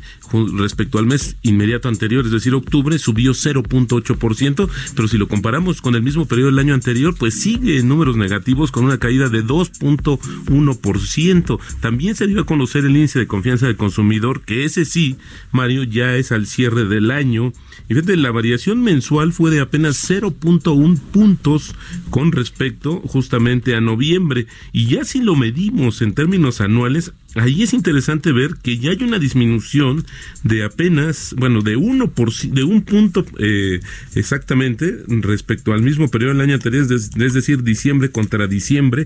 respecto 0.57 0.99
al 0.99 1.05
mes 1.05 1.37
inmediato 1.43 1.87
anterior, 1.87 2.25
es 2.25 2.31
decir, 2.31 2.53
octubre, 2.53 2.99
subió 2.99 3.33
0.8%, 3.33 4.69
pero 4.95 5.07
si 5.07 5.17
lo 5.17 5.27
comparamos 5.27 5.81
con 5.81 5.95
el 5.95 6.03
mismo 6.03 6.25
periodo 6.25 6.49
del 6.49 6.59
año 6.59 6.73
anterior, 6.73 7.15
pues 7.17 7.39
sigue 7.39 7.77
en 7.77 7.87
números 7.87 8.17
negativos 8.17 8.71
con 8.71 8.85
una 8.85 8.97
caída 8.97 9.29
de 9.29 9.43
2.1%. 9.43 11.59
También 11.79 12.15
se 12.15 12.27
dio 12.27 12.41
a 12.41 12.45
conocer 12.45 12.85
el 12.85 12.95
índice 12.95 13.19
de 13.19 13.27
confianza 13.27 13.67
del 13.67 13.77
consumidor, 13.85 14.41
que 14.41 14.65
ese 14.65 14.83
sí, 14.83 15.15
Mario, 15.51 15.83
ya 15.83 16.15
es 16.15 16.31
al 16.31 16.47
cierre 16.47 16.85
del 16.85 17.11
año. 17.11 17.53
Y 17.87 17.93
fíjate, 17.93 18.17
la 18.17 18.31
variación 18.31 18.81
mensual 18.81 19.31
fue 19.31 19.51
de 19.51 19.59
apenas 19.59 20.09
0.1 20.09 20.99
puntos 20.99 21.75
con 22.09 22.31
respecto 22.31 22.99
justamente 23.01 23.75
a 23.75 23.81
noviembre. 23.81 24.47
Y 24.71 24.87
ya 24.87 25.05
si 25.05 25.21
lo 25.21 25.35
medimos 25.35 26.01
en 26.01 26.15
términos 26.15 26.61
anuales, 26.61 27.13
ahí 27.35 27.61
es 27.61 27.73
interesante 27.73 28.31
ver 28.31 28.55
que 28.55 28.79
ya 28.79 28.89
hay 28.89 29.03
una 29.03 29.19
disminución 29.19 30.03
de 30.43 30.63
apenas, 30.63 31.35
bueno, 31.37 31.61
de 31.61 31.75
uno 31.75 32.09
por 32.09 32.33
de 32.33 32.63
un 32.63 32.81
punto 32.81 33.23
eh, 33.37 33.81
exactamente 34.15 35.03
respecto 35.07 35.73
al 35.73 35.83
mismo 35.83 36.07
periodo 36.09 36.33
del 36.33 36.41
año 36.41 36.55
anterior, 36.55 36.87
es 36.91 37.33
decir, 37.33 37.61
diciembre 37.61 38.09
contra 38.09 38.47
diciembre 38.47 39.05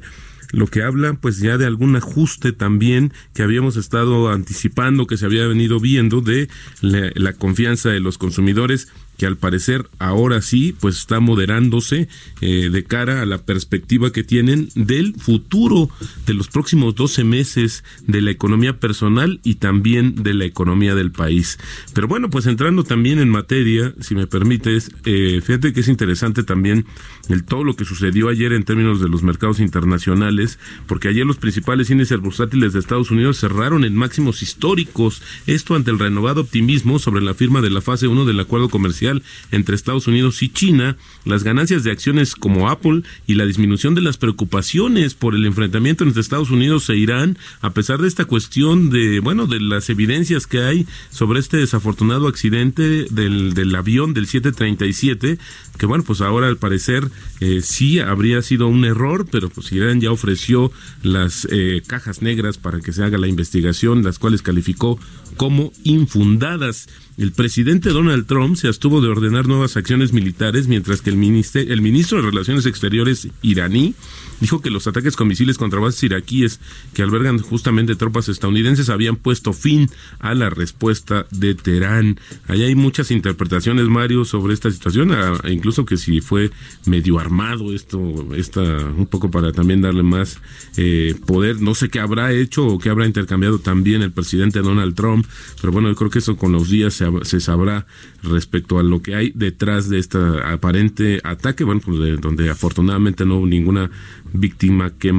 lo 0.51 0.67
que 0.67 0.83
habla 0.83 1.13
pues 1.13 1.39
ya 1.39 1.57
de 1.57 1.65
algún 1.65 1.95
ajuste 1.95 2.51
también 2.51 3.13
que 3.33 3.43
habíamos 3.43 3.77
estado 3.77 4.29
anticipando, 4.29 5.07
que 5.07 5.17
se 5.17 5.25
había 5.25 5.47
venido 5.47 5.79
viendo 5.79 6.21
de 6.21 6.49
la, 6.81 7.33
confianza 7.33 7.89
de 7.89 7.99
los 7.99 8.17
consumidores 8.17 8.87
que 9.19 9.27
al 9.27 9.37
parecer 9.37 9.89
ahora 9.99 10.41
sí 10.41 10.73
pues 10.79 10.95
está 10.95 11.19
moderándose 11.19 12.07
eh, 12.39 12.69
de 12.71 12.83
cara 12.85 13.21
a 13.21 13.25
la 13.25 13.39
perspectiva 13.39 14.13
que 14.13 14.23
tienen 14.23 14.69
del 14.75 15.13
futuro 15.13 15.89
de 16.25 16.33
los 16.33 16.47
próximos 16.47 16.95
12 16.95 17.25
meses 17.25 17.83
de 18.07 18.21
la 18.21 18.31
economía 18.31 18.79
personal 18.79 19.41
y 19.43 19.55
también 19.55 20.15
de 20.23 20.33
la 20.33 20.45
economía 20.45 20.95
del 20.95 21.11
país. 21.11 21.59
Pero 21.93 22.07
bueno, 22.07 22.29
pues 22.29 22.45
entrando 22.45 22.85
también 22.85 23.19
en 23.19 23.29
materia, 23.29 23.93
si 23.99 24.15
me 24.15 24.25
permites, 24.25 24.89
eh, 25.03 25.41
fíjate 25.43 25.73
que 25.73 25.81
es 25.81 25.89
interesante 25.89 26.43
también 26.43 26.85
el 27.27 27.43
todo 27.43 27.65
lo 27.65 27.75
que 27.75 27.83
sucedió 27.83 28.29
ayer 28.29 28.53
en 28.53 28.63
términos 28.63 29.01
de 29.01 29.09
los 29.09 29.21
mercados 29.21 29.59
internacionales, 29.59 30.59
porque 30.87 31.09
ayer 31.09 31.25
los 31.25 31.37
principales 31.37 31.89
índices 31.89 32.21
bursátiles 32.21 32.71
de 32.71 32.79
Estados 32.79 33.11
Unidos 33.11 33.37
cerraron 33.37 33.83
en 33.83 33.97
máximos 33.97 34.41
históricos, 34.41 35.21
esto 35.45 35.75
ante 35.75 35.91
el 35.91 35.99
renovado 35.99 36.39
optimismo 36.39 36.99
sobre 36.99 37.21
la 37.21 37.33
firma 37.33 37.59
de 37.59 37.69
la 37.69 37.81
fase 37.81 38.07
1 38.07 38.23
del 38.23 38.39
acuerdo 38.39 38.69
comercial 38.69 39.08
entre 39.51 39.75
Estados 39.75 40.07
Unidos 40.07 40.41
y 40.43 40.49
China, 40.49 40.97
las 41.25 41.43
ganancias 41.43 41.83
de 41.83 41.91
acciones 41.91 42.35
como 42.35 42.69
Apple 42.69 43.03
y 43.27 43.35
la 43.35 43.45
disminución 43.45 43.95
de 43.95 44.01
las 44.01 44.17
preocupaciones 44.17 45.13
por 45.13 45.35
el 45.35 45.45
enfrentamiento 45.45 46.03
entre 46.03 46.21
Estados 46.21 46.51
Unidos 46.51 46.89
e 46.89 46.97
Irán, 46.97 47.37
a 47.61 47.71
pesar 47.71 47.99
de 47.99 48.07
esta 48.07 48.25
cuestión 48.25 48.89
de, 48.89 49.19
bueno, 49.19 49.47
de 49.47 49.59
las 49.59 49.89
evidencias 49.89 50.47
que 50.47 50.61
hay 50.61 50.87
sobre 51.11 51.39
este 51.39 51.57
desafortunado 51.57 52.27
accidente 52.27 53.05
del, 53.09 53.75
avión 53.75 54.13
del 54.13 54.27
737, 54.27 55.37
que 55.77 55.85
bueno, 55.85 56.03
pues 56.03 56.21
ahora 56.21 56.47
al 56.47 56.57
parecer 56.57 57.09
eh, 57.39 57.61
sí 57.63 57.99
habría 57.99 58.41
sido 58.41 58.67
un 58.67 58.85
error, 58.85 59.25
pero 59.31 59.49
pues 59.49 59.71
Irán 59.71 60.01
ya 60.01 60.11
ofreció 60.11 60.71
las 61.03 61.47
eh, 61.51 61.81
cajas 61.85 62.21
negras 62.21 62.57
para 62.57 62.79
que 62.79 62.91
se 62.91 63.03
haga 63.03 63.17
la 63.17 63.27
investigación, 63.27 64.03
las 64.03 64.19
cuales 64.19 64.41
calificó 64.41 64.99
como 65.37 65.71
infundadas. 65.83 66.87
El 67.19 67.33
presidente 67.33 67.89
Donald 67.89 68.27
Trump 68.27 68.55
se 68.55 68.69
abstuvo 68.69 69.01
de 69.01 69.09
ordenar 69.09 69.45
nuevas 69.45 69.75
acciones 69.75 70.13
militares, 70.13 70.69
mientras 70.69 71.01
que 71.01 71.09
el, 71.09 71.15
el 71.17 71.81
ministro 71.81 72.21
de 72.21 72.29
Relaciones 72.29 72.65
Exteriores 72.65 73.27
iraní 73.41 73.93
dijo 74.39 74.61
que 74.61 74.69
los 74.69 74.87
ataques 74.87 75.15
con 75.15 75.27
misiles 75.27 75.57
contra 75.57 75.79
bases 75.79 76.03
iraquíes 76.03 76.59
que 76.93 77.01
albergan 77.01 77.39
justamente 77.39 77.95
tropas 77.95 78.29
estadounidenses 78.29 78.89
habían 78.89 79.15
puesto 79.15 79.53
fin 79.53 79.89
a 80.19 80.33
la 80.33 80.49
respuesta 80.49 81.25
de 81.31 81.55
Teherán. 81.55 82.19
Allá 82.47 82.65
hay 82.65 82.75
muchas 82.75 83.11
interpretaciones, 83.11 83.87
Mario, 83.87 84.25
sobre 84.25 84.53
esta 84.53 84.71
situación, 84.71 85.11
incluso 85.47 85.85
que 85.85 85.97
si 85.97 86.21
fue 86.21 86.51
medio 86.85 87.19
armado 87.19 87.73
esto, 87.73 88.27
esta, 88.35 88.61
un 88.61 89.07
poco 89.07 89.31
para 89.31 89.51
también 89.51 89.81
darle 89.81 90.03
más 90.03 90.39
eh, 90.77 91.15
poder. 91.25 91.61
No 91.61 91.75
sé 91.75 91.89
qué 91.89 91.99
habrá 91.99 92.31
hecho 92.33 92.65
o 92.65 92.79
qué 92.79 92.89
habrá 92.89 93.05
intercambiado 93.05 93.59
también 93.59 94.01
el 94.01 94.11
presidente 94.11 94.59
Donald 94.61 94.95
Trump, 94.95 95.25
pero 95.61 95.71
bueno, 95.73 95.89
yo 95.89 95.95
creo 95.95 96.09
que 96.09 96.19
eso 96.19 96.37
con 96.37 96.51
los 96.51 96.69
días 96.69 97.01
se, 97.23 97.39
sabrá 97.39 97.85
respecto 98.23 98.79
a 98.79 98.83
lo 98.83 99.01
que 99.01 99.15
hay 99.15 99.31
detrás 99.35 99.89
de 99.89 99.99
este 99.99 100.17
aparente 100.43 101.21
ataque, 101.23 101.63
bueno, 101.63 101.81
pues 101.83 101.99
de, 101.99 102.17
donde 102.17 102.49
afortunadamente 102.49 103.25
no 103.25 103.37
hubo 103.37 103.47
ninguna 103.47 103.89
víctima 104.33 104.91
que, 104.97 105.11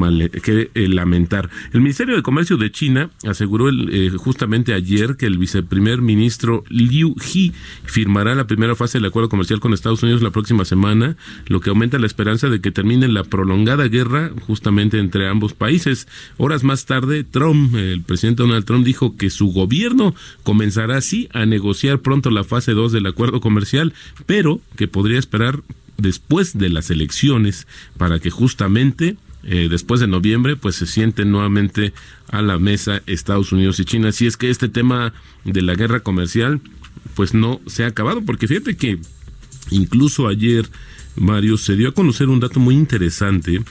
que 0.43 0.71
eh, 0.75 0.89
lamentar. 0.89 1.51
El 1.73 1.81
Ministerio 1.81 2.17
de 2.17 2.23
Comercio 2.23 2.57
de 2.57 2.71
China 2.71 3.11
aseguró 3.27 3.69
eh, 3.71 4.11
justamente 4.17 4.75
ayer 4.75 5.17
que 5.17 5.27
el 5.27 5.39
viceprimer 5.39 6.01
ministro 6.01 6.65
Liu 6.69 7.15
He 7.21 7.53
firmará 7.85 8.35
la 8.35 8.47
primera 8.47 8.75
fase 8.75 8.99
del 8.99 9.07
acuerdo 9.07 9.29
comercial 9.29 9.61
con 9.61 9.73
Estados 9.73 10.03
Unidos 10.03 10.23
la 10.23 10.31
próxima 10.31 10.65
semana, 10.65 11.17
lo 11.47 11.61
que 11.61 11.71
aumenta 11.71 11.99
la 11.99 12.07
esperanza 12.07 12.49
de 12.49 12.61
que 12.61 12.71
termine 12.71 13.09
la 13.09 13.25
prolongada 13.25 13.89
guerra 13.89 14.31
justamente 14.47 14.99
entre 14.99 15.29
ambos 15.29 15.55
países. 15.55 16.09
Horas 16.37 16.65
más 16.65 16.87
tarde, 16.87 17.25
Trump, 17.25 17.75
el 17.75 18.03
presidente 18.03 18.43
Donald 18.43 18.65
Trump, 18.65 18.85
dijo 18.85 19.17
que 19.17 19.31
su 19.31 19.53
gobierno 19.53 20.15
comenzará 20.43 20.97
así 20.97 21.29
a 21.33 21.47
negociar 21.47 22.01
pronto 22.01 22.31
la 22.31 22.45
fase 22.45 22.73
2 22.73 22.93
del 22.93 23.07
acuerdo 23.07 23.41
comercial, 23.41 23.93
pero 24.27 24.61
que 24.77 24.89
podría 24.89 25.19
esperar 25.19 25.63
después 26.01 26.57
de 26.57 26.69
las 26.69 26.91
elecciones 26.91 27.67
para 27.97 28.19
que 28.19 28.31
justamente 28.31 29.17
eh, 29.43 29.69
después 29.71 30.01
de 30.01 30.07
noviembre 30.07 30.57
pues 30.57 30.77
se 30.77 30.87
sienten 30.87 31.31
nuevamente 31.31 31.93
a 32.29 32.43
la 32.43 32.59
mesa 32.59 33.03
Estados 33.07 33.53
Unidos 33.53 33.81
y 33.81 33.85
China. 33.85 34.13
Si 34.13 34.27
es 34.27 34.37
que 34.37 34.51
este 34.51 34.69
tema 34.69 35.13
de 35.45 35.63
la 35.63 35.75
guerra 35.75 36.01
comercial 36.01 36.61
pues 37.15 37.35
no 37.35 37.61
se 37.67 37.85
ha 37.85 37.89
acabado, 37.89 38.23
porque 38.23 38.49
fíjate 38.49 38.77
que 38.77 38.99
incluso 39.71 40.29
ayer, 40.29 40.69
Mario, 41.17 41.57
se 41.57 41.77
dio 41.77 41.89
a 41.89 41.95
conocer 41.95 42.29
un 42.29 42.41
dato 42.41 42.61
muy 42.61 42.75
interesante 42.75 43.63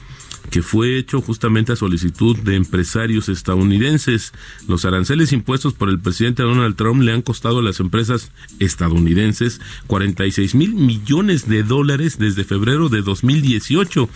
que 0.49 0.61
fue 0.61 0.97
hecho 0.97 1.21
justamente 1.21 1.71
a 1.71 1.75
solicitud 1.75 2.37
de 2.37 2.55
empresarios 2.55 3.29
estadounidenses. 3.29 4.33
Los 4.67 4.85
aranceles 4.85 5.31
impuestos 5.31 5.73
por 5.73 5.89
el 5.89 5.99
presidente 5.99 6.43
Donald 6.43 6.75
Trump 6.75 7.01
le 7.01 7.13
han 7.13 7.21
costado 7.21 7.59
a 7.59 7.63
las 7.63 7.79
empresas 7.79 8.31
estadounidenses 8.59 9.61
46 9.87 10.55
mil 10.55 10.73
millones 10.73 11.47
de 11.47 11.63
dólares 11.63 12.17
desde 12.17 12.43
febrero 12.43 12.89
de 12.89 13.01
2018 13.01 14.09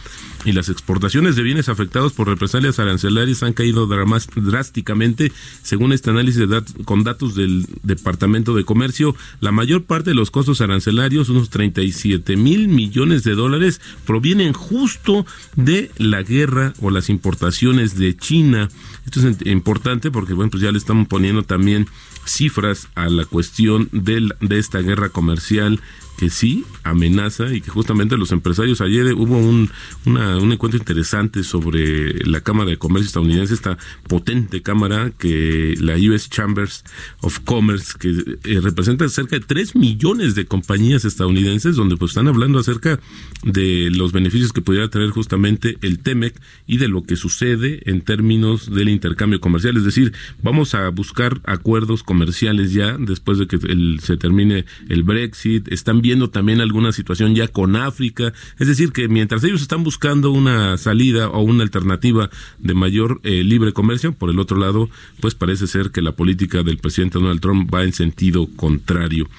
y 0.46 0.52
las 0.52 0.70
exportaciones 0.70 1.36
de 1.36 1.44
bienes 1.44 1.70
afectados 1.70 2.13
por 2.13 2.28
represalias 2.28 2.80
arancelarias 2.80 3.44
han 3.44 3.54
caído 3.54 3.88
drásticamente 3.88 5.32
según 5.62 5.94
este 5.94 6.10
análisis 6.10 6.44
con 6.86 7.04
datos 7.04 7.36
del 7.36 7.66
Departamento 7.84 8.54
de 8.56 8.66
Comercio. 8.66 9.16
La 9.40 9.52
mayor 9.52 9.84
parte 9.84 10.12
de 10.12 10.16
los 10.16 10.32
costos 10.32 10.62
arancelarios, 10.62 11.30
unos 11.30 11.50
37 11.50 12.36
mil 12.36 12.68
millones 12.68 13.24
de 13.24 13.36
dólares, 13.36 13.80
provienen 14.06 14.54
justo 14.54 15.25
de 15.56 15.92
la 15.98 16.23
guerra 16.24 16.74
o 16.82 16.89
las 16.89 17.10
importaciones 17.10 17.98
de 17.98 18.15
China. 18.18 18.70
Esto 19.06 19.27
es 19.27 19.46
importante 19.46 20.12
porque, 20.12 20.34
bueno, 20.34 20.51
pues 20.51 20.63
ya 20.63 20.72
le 20.72 20.77
estamos 20.77 21.08
poniendo 21.08 21.44
también 21.44 21.88
cifras 22.25 22.88
a 22.96 23.10
la 23.10 23.25
cuestión 23.25 23.89
de, 23.92 24.30
de 24.39 24.60
esta 24.60 24.80
guerra 24.80 25.10
comercial 25.10 25.82
que 26.17 26.29
sí 26.29 26.63
amenaza 26.84 27.53
y 27.53 27.62
que 27.62 27.72
justamente 27.72 28.17
los 28.17 28.32
empresarios 28.32 28.82
ayer 28.82 29.13
hubo 29.13 29.38
un, 29.38 29.70
un 30.05 30.51
encuentro 30.51 30.77
interesante 30.77 31.43
sobre 31.43 32.25
la 32.25 32.41
Cámara 32.41 32.70
de 32.70 32.77
Comercio 32.77 33.08
estadounidense, 33.08 33.53
esta 33.53 33.77
potente 34.08 34.62
cámara 34.62 35.12
que 35.17 35.75
la 35.79 35.96
US 35.96 36.29
Chambers 36.29 36.84
of 37.22 37.39
Commerce, 37.39 37.93
que 38.00 38.10
eh, 38.43 38.60
representa 38.62 39.08
cerca 39.10 39.38
de 39.38 39.46
3 39.46 39.75
millones 39.75 40.36
de 40.36 40.46
compañías 40.46 41.05
estadounidenses, 41.05 41.75
donde 41.75 41.98
pues 41.98 42.12
están 42.12 42.27
hablando 42.27 42.60
acerca 42.60 43.00
de 43.43 43.89
los 43.91 44.12
beneficios 44.12 44.53
que 44.53 44.62
pudiera 44.62 44.89
traer 44.89 45.10
justamente 45.10 45.77
el 45.82 46.00
TEMEC 46.00 46.39
y 46.67 46.77
de 46.77 46.88
lo 46.88 47.03
que 47.03 47.15
sucede 47.15 47.82
en 47.89 48.01
términos 48.01 48.74
del 48.74 48.89
intercambio 48.89 49.39
comercial. 49.39 49.77
Es 49.77 49.84
decir, 49.84 50.13
vamos 50.41 50.75
a 50.75 50.89
buscar 50.89 51.41
acuerdos 51.46 52.03
comerciales 52.03 52.74
ya 52.74 52.98
después 52.98 53.38
de 53.38 53.48
que 53.48 53.58
se 54.01 54.17
termine 54.17 54.65
el 54.89 55.03
Brexit. 55.03 55.72
Están 55.72 56.01
viendo 56.03 56.29
también 56.29 56.60
alguna 56.60 56.91
situación 56.91 57.33
ya 57.33 57.48
con 57.48 57.77
África. 57.77 58.33
Es 58.60 58.67
decir, 58.67 58.91
que 58.91 59.07
mientras 59.07 59.43
ellos 59.45 59.62
están 59.62 59.83
buscando 59.86 60.31
una 60.31 60.77
salida 60.77 61.29
o 61.29 61.39
una 61.41 61.63
alternativa 61.63 62.29
de 62.60 62.74
mayor 62.74 63.22
eh, 63.24 63.43
libre 63.43 63.72
comercio, 63.72 64.12
por 64.12 64.29
el 64.29 64.38
otro 64.38 64.57
lado, 64.57 64.89
pues 65.22 65.33
parece 65.33 65.65
ser 65.65 65.91
que 65.91 66.01
la 66.01 66.12
política 66.12 66.62
del 66.62 66.77
presidente 66.77 67.19
Donald 67.19 67.39
Trump 67.39 67.74
va 67.74 67.86
en 67.86 67.93
sentido 67.93 68.50
contrario. 68.57 69.29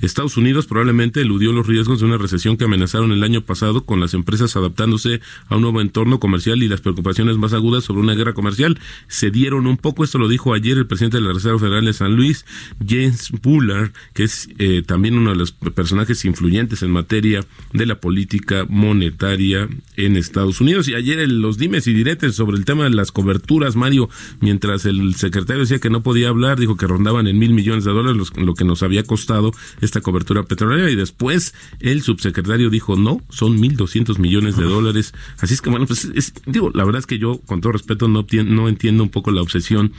Estados 0.00 0.38
Unidos 0.38 0.66
probablemente 0.66 1.20
eludió 1.20 1.52
los 1.52 1.66
riesgos 1.66 2.00
de 2.00 2.06
una 2.06 2.16
recesión 2.16 2.56
que 2.56 2.64
amenazaron 2.64 3.12
el 3.12 3.22
año 3.22 3.42
pasado 3.42 3.84
con 3.84 4.00
las 4.00 4.14
empresas 4.14 4.56
adaptándose 4.56 5.20
a 5.48 5.56
un 5.56 5.62
nuevo 5.62 5.82
entorno 5.82 6.20
comercial 6.20 6.62
y 6.62 6.68
las 6.68 6.80
preocupaciones 6.80 7.36
más 7.36 7.52
agudas 7.52 7.84
sobre 7.84 8.00
una 8.00 8.14
guerra 8.14 8.32
comercial 8.32 8.78
se 9.08 9.30
dieron 9.30 9.66
un 9.66 9.76
poco. 9.76 10.04
Esto 10.04 10.18
lo 10.18 10.28
dijo 10.28 10.54
ayer 10.54 10.78
el 10.78 10.86
presidente 10.86 11.18
de 11.18 11.24
la 11.24 11.34
Reserva 11.34 11.58
Federal 11.58 11.84
de 11.84 11.92
San 11.92 12.16
Luis, 12.16 12.46
James 12.86 13.30
Bullard, 13.42 13.92
que 14.14 14.24
es 14.24 14.48
eh, 14.58 14.82
también 14.86 15.18
uno 15.18 15.30
de 15.30 15.36
los 15.36 15.52
personajes 15.52 16.13
influyentes 16.24 16.82
en 16.82 16.90
materia 16.90 17.44
de 17.72 17.86
la 17.86 17.98
política 18.00 18.66
monetaria 18.68 19.68
en 19.96 20.16
Estados 20.16 20.60
Unidos. 20.60 20.88
Y 20.88 20.94
ayer 20.94 21.26
los 21.30 21.56
dimes 21.56 21.86
y 21.86 21.94
diretes 21.94 22.34
sobre 22.34 22.56
el 22.56 22.64
tema 22.64 22.84
de 22.84 22.90
las 22.90 23.10
coberturas, 23.10 23.74
Mario, 23.74 24.10
mientras 24.40 24.84
el 24.84 25.14
secretario 25.14 25.62
decía 25.62 25.78
que 25.78 25.90
no 25.90 26.02
podía 26.02 26.28
hablar, 26.28 26.58
dijo 26.58 26.76
que 26.76 26.86
rondaban 26.86 27.26
en 27.26 27.38
mil 27.38 27.54
millones 27.54 27.84
de 27.84 27.92
dólares 27.92 28.32
lo 28.36 28.54
que 28.54 28.64
nos 28.64 28.82
había 28.82 29.02
costado 29.04 29.52
esta 29.80 30.00
cobertura 30.00 30.42
petrolera 30.42 30.90
y 30.90 30.96
después 30.96 31.54
el 31.80 32.02
subsecretario 32.02 32.70
dijo 32.70 32.96
no, 32.96 33.22
son 33.30 33.58
mil 33.60 33.76
doscientos 33.76 34.18
millones 34.18 34.56
de 34.56 34.64
dólares. 34.64 35.14
Así 35.38 35.54
es 35.54 35.60
que 35.60 35.70
bueno, 35.70 35.86
pues 35.86 36.10
digo, 36.46 36.70
la 36.74 36.84
verdad 36.84 37.00
es 37.00 37.06
que 37.06 37.18
yo 37.18 37.40
con 37.46 37.60
todo 37.60 37.72
respeto 37.72 38.08
no, 38.08 38.26
no 38.44 38.68
entiendo 38.68 39.02
un 39.02 39.10
poco 39.10 39.30
la 39.30 39.42
obsesión 39.42 39.92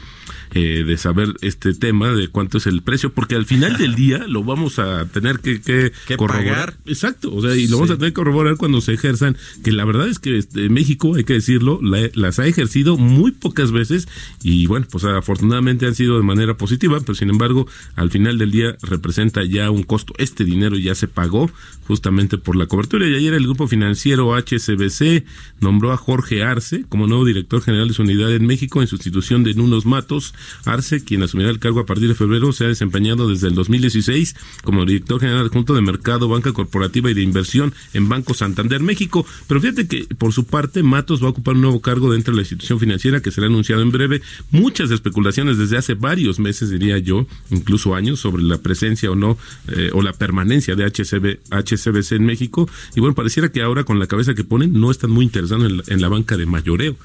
eh, 0.53 0.83
de 0.85 0.97
saber 0.97 1.33
este 1.41 1.73
tema 1.73 2.11
de 2.11 2.27
cuánto 2.27 2.57
es 2.57 2.67
el 2.67 2.81
precio, 2.81 3.11
porque 3.13 3.35
al 3.35 3.45
final 3.45 3.77
del 3.77 3.95
día 3.95 4.25
lo 4.27 4.43
vamos 4.43 4.79
a 4.79 5.05
tener 5.05 5.39
que, 5.39 5.61
que, 5.61 5.91
corroborar. 6.17 6.75
Exacto, 6.85 7.33
o 7.33 7.41
sea, 7.41 7.55
y 7.55 7.67
lo 7.67 7.77
vamos 7.77 7.91
a 7.91 7.95
tener 7.95 8.11
que 8.11 8.15
corroborar 8.15 8.57
cuando 8.57 8.81
se 8.81 8.93
ejerzan, 8.93 9.37
que 9.63 9.71
la 9.71 9.85
verdad 9.85 10.07
es 10.07 10.19
que 10.19 10.37
este, 10.37 10.69
México, 10.69 11.15
hay 11.15 11.23
que 11.23 11.33
decirlo, 11.33 11.79
las 11.81 12.39
ha 12.39 12.47
ejercido 12.47 12.97
muy 12.97 13.31
pocas 13.31 13.71
veces 13.71 14.07
y 14.43 14.67
bueno, 14.67 14.85
pues 14.89 15.03
afortunadamente 15.03 15.85
han 15.85 15.95
sido 15.95 16.17
de 16.17 16.23
manera 16.23 16.57
positiva, 16.57 16.99
pero 16.99 17.15
sin 17.15 17.29
embargo, 17.29 17.67
al 17.95 18.11
final 18.11 18.37
del 18.37 18.51
día 18.51 18.77
representa 18.81 19.43
ya 19.43 19.71
un 19.71 19.83
costo. 19.83 20.13
Este 20.17 20.43
dinero 20.43 20.77
ya 20.77 20.95
se 20.95 21.07
pagó 21.07 21.49
justamente 21.87 22.37
por 22.37 22.55
la 22.55 22.65
cobertura 22.65 23.07
y 23.07 23.15
ayer 23.15 23.33
el 23.33 23.43
grupo 23.43 23.67
financiero 23.67 24.35
HCBC 24.35 25.23
nombró 25.59 25.91
a 25.91 25.97
Jorge 25.97 26.43
Arce 26.43 26.85
como 26.89 27.07
nuevo 27.07 27.25
director 27.25 27.61
general 27.61 27.87
de 27.87 27.93
su 27.93 28.01
unidad 28.01 28.33
en 28.33 28.45
México 28.45 28.81
en 28.81 28.87
sustitución 28.87 29.43
de 29.43 29.53
Nunos 29.53 29.85
Matos. 29.85 30.33
Arce, 30.65 31.03
quien 31.03 31.23
asumirá 31.23 31.49
el 31.49 31.59
cargo 31.59 31.79
a 31.79 31.85
partir 31.85 32.07
de 32.07 32.15
febrero, 32.15 32.51
se 32.53 32.65
ha 32.65 32.67
desempeñado 32.67 33.29
desde 33.29 33.47
el 33.47 33.55
2016 33.55 34.35
como 34.63 34.85
director 34.85 35.19
general 35.19 35.45
adjunto 35.45 35.73
de 35.73 35.81
Mercado, 35.95 36.27
Banca 36.27 36.51
Corporativa 36.51 37.09
y 37.09 37.13
de 37.13 37.21
Inversión 37.21 37.73
en 37.93 38.09
Banco 38.09 38.33
Santander 38.33 38.81
México. 38.81 39.25
Pero 39.47 39.61
fíjate 39.61 39.87
que 39.87 40.05
por 40.17 40.33
su 40.33 40.45
parte 40.45 40.83
Matos 40.83 41.23
va 41.23 41.27
a 41.27 41.29
ocupar 41.29 41.55
un 41.55 41.61
nuevo 41.61 41.81
cargo 41.81 42.11
dentro 42.11 42.33
de 42.33 42.37
la 42.37 42.41
institución 42.41 42.79
financiera 42.79 43.21
que 43.21 43.31
será 43.31 43.47
anunciado 43.47 43.81
en 43.81 43.91
breve. 43.91 44.21
Muchas 44.51 44.91
especulaciones 44.91 45.57
desde 45.57 45.77
hace 45.77 45.93
varios 45.93 46.37
meses, 46.39 46.69
diría 46.69 46.97
yo, 46.97 47.25
incluso 47.49 47.95
años, 47.95 48.19
sobre 48.19 48.43
la 48.43 48.57
presencia 48.57 49.09
o 49.09 49.15
no 49.15 49.37
eh, 49.69 49.89
o 49.93 50.01
la 50.01 50.11
permanencia 50.11 50.75
de 50.75 50.83
HCB, 50.83 51.39
HCBC 51.49 52.11
en 52.13 52.25
México. 52.25 52.69
Y 52.95 52.99
bueno, 52.99 53.15
pareciera 53.15 53.49
que 53.49 53.61
ahora 53.61 53.85
con 53.85 53.97
la 53.99 54.07
cabeza 54.07 54.33
que 54.33 54.43
ponen 54.43 54.73
no 54.73 54.91
están 54.91 55.11
muy 55.11 55.23
interesados 55.23 55.71
en 55.87 56.01
la, 56.01 56.09
banca 56.09 56.37
de 56.37 56.45
mayoreo. 56.45 56.95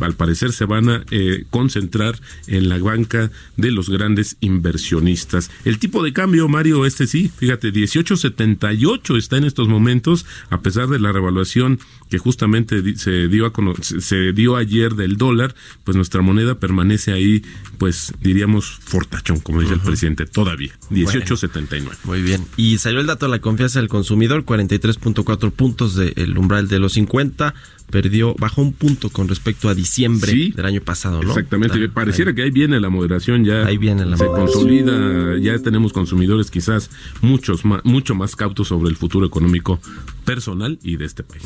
Al 0.00 0.14
parecer 0.14 0.52
se 0.52 0.64
van 0.64 0.88
a 0.88 1.04
eh, 1.10 1.44
concentrar 1.50 2.20
en 2.46 2.68
la 2.68 2.78
banca 2.78 3.30
de 3.56 3.70
los 3.70 3.88
grandes 3.88 4.36
inversionistas. 4.40 5.50
El 5.64 5.78
tipo 5.78 6.02
de 6.02 6.12
cambio, 6.12 6.48
Mario, 6.48 6.84
este 6.84 7.06
sí, 7.06 7.30
fíjate, 7.36 7.70
18.78 8.40 9.16
está 9.16 9.36
en 9.36 9.44
estos 9.44 9.68
momentos, 9.68 10.26
a 10.50 10.60
pesar 10.60 10.88
de 10.88 10.98
la 10.98 11.12
revaluación 11.12 11.78
que 12.10 12.18
justamente 12.18 12.96
se 12.96 13.28
dio, 13.28 13.46
a, 13.46 13.52
se 13.82 14.32
dio 14.32 14.56
ayer 14.56 14.94
del 14.94 15.16
dólar, 15.16 15.54
pues 15.84 15.96
nuestra 15.96 16.22
moneda 16.22 16.58
permanece 16.58 17.12
ahí, 17.12 17.42
pues 17.78 18.12
diríamos 18.20 18.78
fortachón, 18.82 19.40
como 19.40 19.60
dice 19.60 19.74
el 19.74 19.80
presidente, 19.80 20.26
todavía, 20.26 20.72
18.79. 20.90 21.88
muy 22.04 22.22
bien. 22.22 22.44
Y 22.56 22.78
salió 22.78 23.00
el 23.00 23.06
dato 23.06 23.26
de 23.26 23.30
la 23.30 23.38
confianza 23.38 23.78
del 23.78 23.88
consumidor, 23.88 24.44
43.4 24.44 25.52
puntos 25.52 25.94
del 25.94 26.36
umbral 26.36 26.68
de 26.68 26.80
los 26.80 26.94
50 26.94 27.54
perdió, 27.90 28.34
bajó 28.38 28.62
un 28.62 28.72
punto 28.72 29.10
con 29.10 29.28
respecto 29.28 29.68
a 29.68 29.74
diciembre 29.74 30.52
del 30.54 30.64
año 30.64 30.80
pasado, 30.80 31.22
¿no? 31.22 31.30
Exactamente, 31.30 31.88
pareciera 31.88 32.32
que 32.34 32.42
ahí 32.42 32.50
viene 32.50 32.80
la 32.80 32.88
moderación 32.88 33.44
ya. 33.44 33.66
Ahí 33.66 33.76
viene 33.76 34.06
la 34.06 34.16
se 34.16 34.26
consolida, 34.26 35.36
ya 35.38 35.58
tenemos 35.58 35.92
consumidores 35.92 36.50
quizás 36.50 36.90
muchos 37.20 37.64
más, 37.64 37.84
mucho 37.84 38.14
más 38.14 38.36
cautos 38.36 38.68
sobre 38.68 38.88
el 38.88 38.96
futuro 38.96 39.26
económico 39.26 39.80
personal 40.24 40.78
y 40.82 40.96
de 40.96 41.04
este 41.04 41.22
país. 41.24 41.42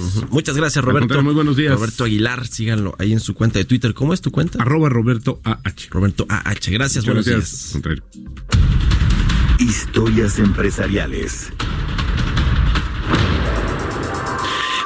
Muchas 0.55 0.77
gracias, 0.77 0.85
Roberto. 0.85 1.23
Muy 1.23 1.35
buenos 1.35 1.57
días. 1.57 1.75
Roberto 1.75 2.05
Aguilar, 2.05 2.47
síganlo 2.47 2.95
ahí 3.01 3.13
en 3.13 3.19
su 3.19 3.35
cuenta 3.35 3.59
de 3.59 3.65
Twitter. 3.65 3.93
¿Cómo 3.93 4.15
es 4.15 4.21
tu 4.21 4.31
cuenta? 4.31 4.63
Arroba 4.63 4.89
Roberto 4.89 5.41
AH. 5.43 5.89
Roberto 5.91 6.27
AH. 6.29 6.71
Gracias, 6.71 7.05
buenos 7.05 7.25
días. 7.25 7.77
Historias 9.59 10.39
empresariales. 10.39 11.53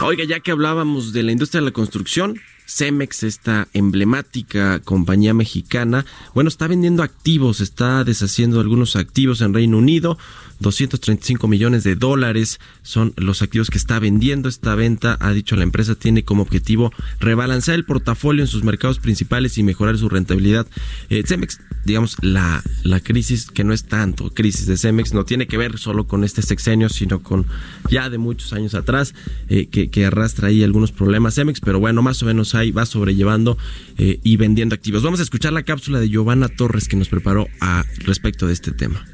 Oiga, 0.00 0.24
ya 0.24 0.40
que 0.40 0.52
hablábamos 0.52 1.12
de 1.12 1.22
la 1.22 1.32
industria 1.32 1.60
de 1.60 1.66
la 1.66 1.72
construcción, 1.72 2.40
Cemex, 2.66 3.24
esta 3.24 3.68
emblemática 3.74 4.80
compañía 4.80 5.34
mexicana, 5.34 6.06
bueno, 6.34 6.48
está 6.48 6.66
vendiendo 6.66 7.02
activos, 7.02 7.60
está 7.60 8.04
deshaciendo 8.04 8.60
algunos 8.60 8.96
activos 8.96 9.42
en 9.42 9.52
Reino 9.52 9.76
Unido. 9.76 10.16
235 10.60 11.48
millones 11.48 11.84
de 11.84 11.94
dólares 11.94 12.58
son 12.82 13.12
los 13.16 13.42
activos 13.42 13.70
que 13.70 13.78
está 13.78 13.98
vendiendo. 13.98 14.48
Esta 14.48 14.74
venta, 14.74 15.16
ha 15.20 15.32
dicho 15.32 15.56
la 15.56 15.62
empresa, 15.62 15.94
tiene 15.94 16.24
como 16.24 16.42
objetivo 16.42 16.92
rebalancear 17.20 17.76
el 17.76 17.84
portafolio 17.84 18.42
en 18.42 18.48
sus 18.48 18.64
mercados 18.64 18.98
principales 18.98 19.58
y 19.58 19.62
mejorar 19.62 19.98
su 19.98 20.08
rentabilidad. 20.08 20.66
Eh, 21.10 21.22
Cemex, 21.26 21.60
digamos, 21.84 22.16
la, 22.22 22.62
la 22.82 23.00
crisis, 23.00 23.50
que 23.50 23.64
no 23.64 23.72
es 23.72 23.84
tanto 23.84 24.30
crisis 24.30 24.66
de 24.66 24.76
Cemex, 24.76 25.14
no 25.14 25.24
tiene 25.24 25.46
que 25.46 25.56
ver 25.56 25.78
solo 25.78 26.06
con 26.06 26.24
este 26.24 26.42
sexenio, 26.42 26.88
sino 26.88 27.22
con 27.22 27.46
ya 27.90 28.10
de 28.10 28.18
muchos 28.18 28.52
años 28.52 28.74
atrás, 28.74 29.14
eh, 29.48 29.66
que, 29.66 29.90
que, 29.90 30.06
arrastra 30.06 30.48
ahí 30.48 30.62
algunos 30.62 30.92
problemas 30.92 31.34
Cemex, 31.34 31.60
pero 31.60 31.80
bueno, 31.80 32.02
más 32.02 32.22
o 32.22 32.26
menos 32.26 32.54
ahí 32.54 32.70
va 32.70 32.86
sobrellevando 32.86 33.58
eh, 33.96 34.20
y 34.22 34.36
vendiendo 34.36 34.74
activos. 34.74 35.02
Vamos 35.02 35.20
a 35.20 35.22
escuchar 35.22 35.52
la 35.52 35.62
cápsula 35.62 36.00
de 36.00 36.08
Giovanna 36.08 36.48
Torres 36.48 36.88
que 36.88 36.96
nos 36.96 37.08
preparó 37.08 37.46
a 37.60 37.84
respecto 38.04 38.46
de 38.46 38.52
este 38.52 38.72
tema. 38.72 39.04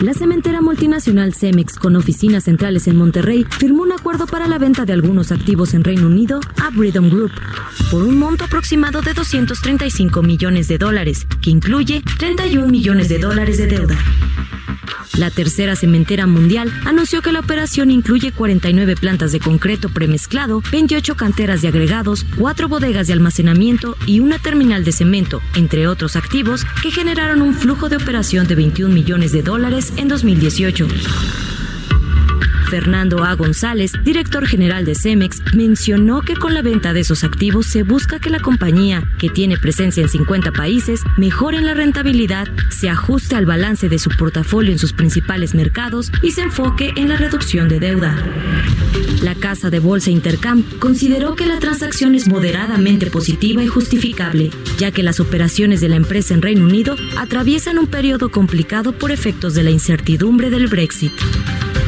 La 0.00 0.12
cementera 0.12 0.60
multinacional 0.60 1.32
Cemex, 1.34 1.76
con 1.76 1.96
oficinas 1.96 2.44
centrales 2.44 2.88
en 2.88 2.96
Monterrey, 2.96 3.46
firmó 3.58 3.82
un 3.82 3.92
acuerdo 3.92 4.26
para 4.26 4.46
la 4.46 4.58
venta 4.58 4.84
de 4.84 4.92
algunos 4.92 5.32
activos 5.32 5.72
en 5.72 5.82
Reino 5.82 6.06
Unido 6.06 6.40
a 6.62 6.70
Breedom 6.70 7.08
Group 7.08 7.32
por 7.90 8.02
un 8.02 8.18
monto 8.18 8.44
aproximado 8.44 9.00
de 9.00 9.14
235 9.14 10.22
millones 10.22 10.68
de 10.68 10.78
dólares, 10.78 11.26
que 11.40 11.50
incluye 11.50 12.02
31 12.18 12.68
millones 12.68 13.08
de 13.08 13.18
dólares 13.18 13.56
de 13.56 13.66
deuda. 13.66 13.96
La 15.18 15.30
tercera 15.30 15.76
cementera 15.76 16.26
mundial 16.26 16.72
anunció 16.84 17.22
que 17.22 17.32
la 17.32 17.40
operación 17.40 17.90
incluye 17.90 18.32
49 18.32 18.96
plantas 18.96 19.32
de 19.32 19.40
concreto 19.40 19.88
premezclado, 19.88 20.62
28 20.72 21.16
canteras 21.16 21.62
de 21.62 21.68
agregados, 21.68 22.26
4 22.38 22.68
bodegas 22.68 23.06
de 23.06 23.12
almacenamiento 23.12 23.96
y 24.06 24.20
una 24.20 24.38
terminal 24.38 24.84
de 24.84 24.92
cemento, 24.92 25.40
entre 25.54 25.86
otros 25.86 26.16
activos, 26.16 26.64
que 26.82 26.90
generaron 26.90 27.42
un 27.42 27.54
flujo 27.54 27.88
de 27.88 27.96
operación 27.96 28.46
de 28.46 28.54
21 28.54 28.92
millones 28.92 29.32
de 29.32 29.42
dólares 29.42 29.92
en 29.96 30.08
2018. 30.08 30.88
Fernando 32.70 33.24
A. 33.24 33.34
González, 33.34 33.92
director 34.04 34.46
general 34.46 34.84
de 34.84 34.94
Cemex, 34.94 35.42
mencionó 35.54 36.22
que 36.22 36.34
con 36.34 36.54
la 36.54 36.62
venta 36.62 36.92
de 36.92 37.00
esos 37.00 37.24
activos 37.24 37.66
se 37.66 37.82
busca 37.82 38.18
que 38.18 38.30
la 38.30 38.40
compañía, 38.40 39.02
que 39.18 39.28
tiene 39.28 39.56
presencia 39.56 40.02
en 40.02 40.08
50 40.08 40.52
países, 40.52 41.02
mejore 41.16 41.60
la 41.60 41.74
rentabilidad, 41.74 42.48
se 42.70 42.88
ajuste 42.88 43.36
al 43.36 43.46
balance 43.46 43.88
de 43.88 43.98
su 43.98 44.10
portafolio 44.10 44.72
en 44.72 44.78
sus 44.78 44.92
principales 44.92 45.54
mercados 45.54 46.10
y 46.22 46.32
se 46.32 46.42
enfoque 46.42 46.92
en 46.96 47.08
la 47.08 47.16
reducción 47.16 47.68
de 47.68 47.80
deuda. 47.80 48.16
La 49.22 49.34
casa 49.34 49.70
de 49.70 49.78
bolsa 49.78 50.10
Intercam 50.10 50.62
consideró 50.78 51.34
que 51.34 51.46
la 51.46 51.58
transacción 51.58 52.14
es 52.14 52.28
moderadamente 52.28 53.06
positiva 53.06 53.62
y 53.62 53.66
justificable, 53.66 54.50
ya 54.78 54.90
que 54.90 55.02
las 55.02 55.20
operaciones 55.20 55.80
de 55.80 55.88
la 55.88 55.96
empresa 55.96 56.34
en 56.34 56.42
Reino 56.42 56.64
Unido 56.64 56.96
atraviesan 57.16 57.78
un 57.78 57.86
periodo 57.86 58.30
complicado 58.30 58.92
por 58.92 59.10
efectos 59.10 59.54
de 59.54 59.62
la 59.62 59.70
incertidumbre 59.70 60.50
del 60.50 60.66
Brexit. 60.66 61.12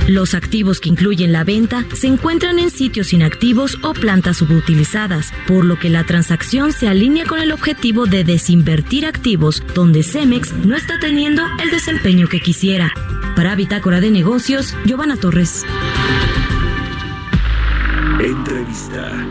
Los 0.09 0.35
activos 0.35 0.81
que 0.81 0.89
incluyen 0.89 1.33
la 1.33 1.43
venta 1.43 1.85
se 1.93 2.07
encuentran 2.07 2.61
en 2.61 2.71
sitios 2.71 3.13
inactivos 3.13 3.79
o 3.83 3.93
plantas 3.93 4.37
subutilizadas, 4.37 5.33
por 5.49 5.65
lo 5.65 5.81
que 5.81 5.91
la 5.91 6.05
transacción 6.05 6.73
se 6.73 6.89
alinea 6.89 7.27
con 7.27 7.41
el 7.41 7.51
objetivo 7.51 8.07
de 8.07 8.23
desinvertir 8.23 9.05
activos 9.05 9.65
donde 9.75 10.05
Cemex 10.05 10.53
no 10.53 10.77
está 10.77 11.01
teniendo 11.01 11.43
el 11.61 11.71
desempeño 11.71 12.29
que 12.29 12.41
quisiera. 12.41 12.93
Para 13.35 13.57
Bitácora 13.57 14.01
de 14.01 14.13
Negocios, 14.13 14.77
Giovanna 14.85 15.17
Torres. 15.17 15.65
Entrevista. 18.21 19.27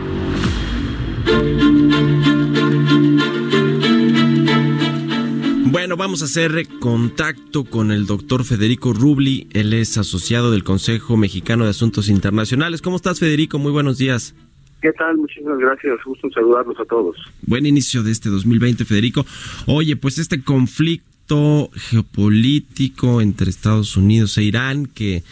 Bueno, 5.78 5.98
vamos 5.98 6.22
a 6.22 6.24
hacer 6.24 6.66
contacto 6.80 7.64
con 7.64 7.92
el 7.92 8.06
doctor 8.06 8.44
Federico 8.44 8.94
Rubli. 8.94 9.46
Él 9.52 9.74
es 9.74 9.98
asociado 9.98 10.50
del 10.50 10.64
Consejo 10.64 11.18
Mexicano 11.18 11.64
de 11.64 11.70
Asuntos 11.70 12.08
Internacionales. 12.08 12.80
¿Cómo 12.80 12.96
estás, 12.96 13.20
Federico? 13.20 13.58
Muy 13.58 13.72
buenos 13.72 13.98
días. 13.98 14.34
¿Qué 14.80 14.90
tal? 14.92 15.18
Muchísimas 15.18 15.58
gracias. 15.58 15.98
Gusto 16.02 16.30
saludarlos 16.30 16.80
a 16.80 16.86
todos. 16.86 17.14
Buen 17.42 17.66
inicio 17.66 18.02
de 18.02 18.10
este 18.10 18.30
2020, 18.30 18.86
Federico. 18.86 19.26
Oye, 19.66 19.96
pues 19.96 20.16
este 20.16 20.42
conflicto 20.42 21.68
geopolítico 21.74 23.20
entre 23.20 23.50
Estados 23.50 23.98
Unidos 23.98 24.38
e 24.38 24.44
Irán 24.44 24.86
que 24.86 25.24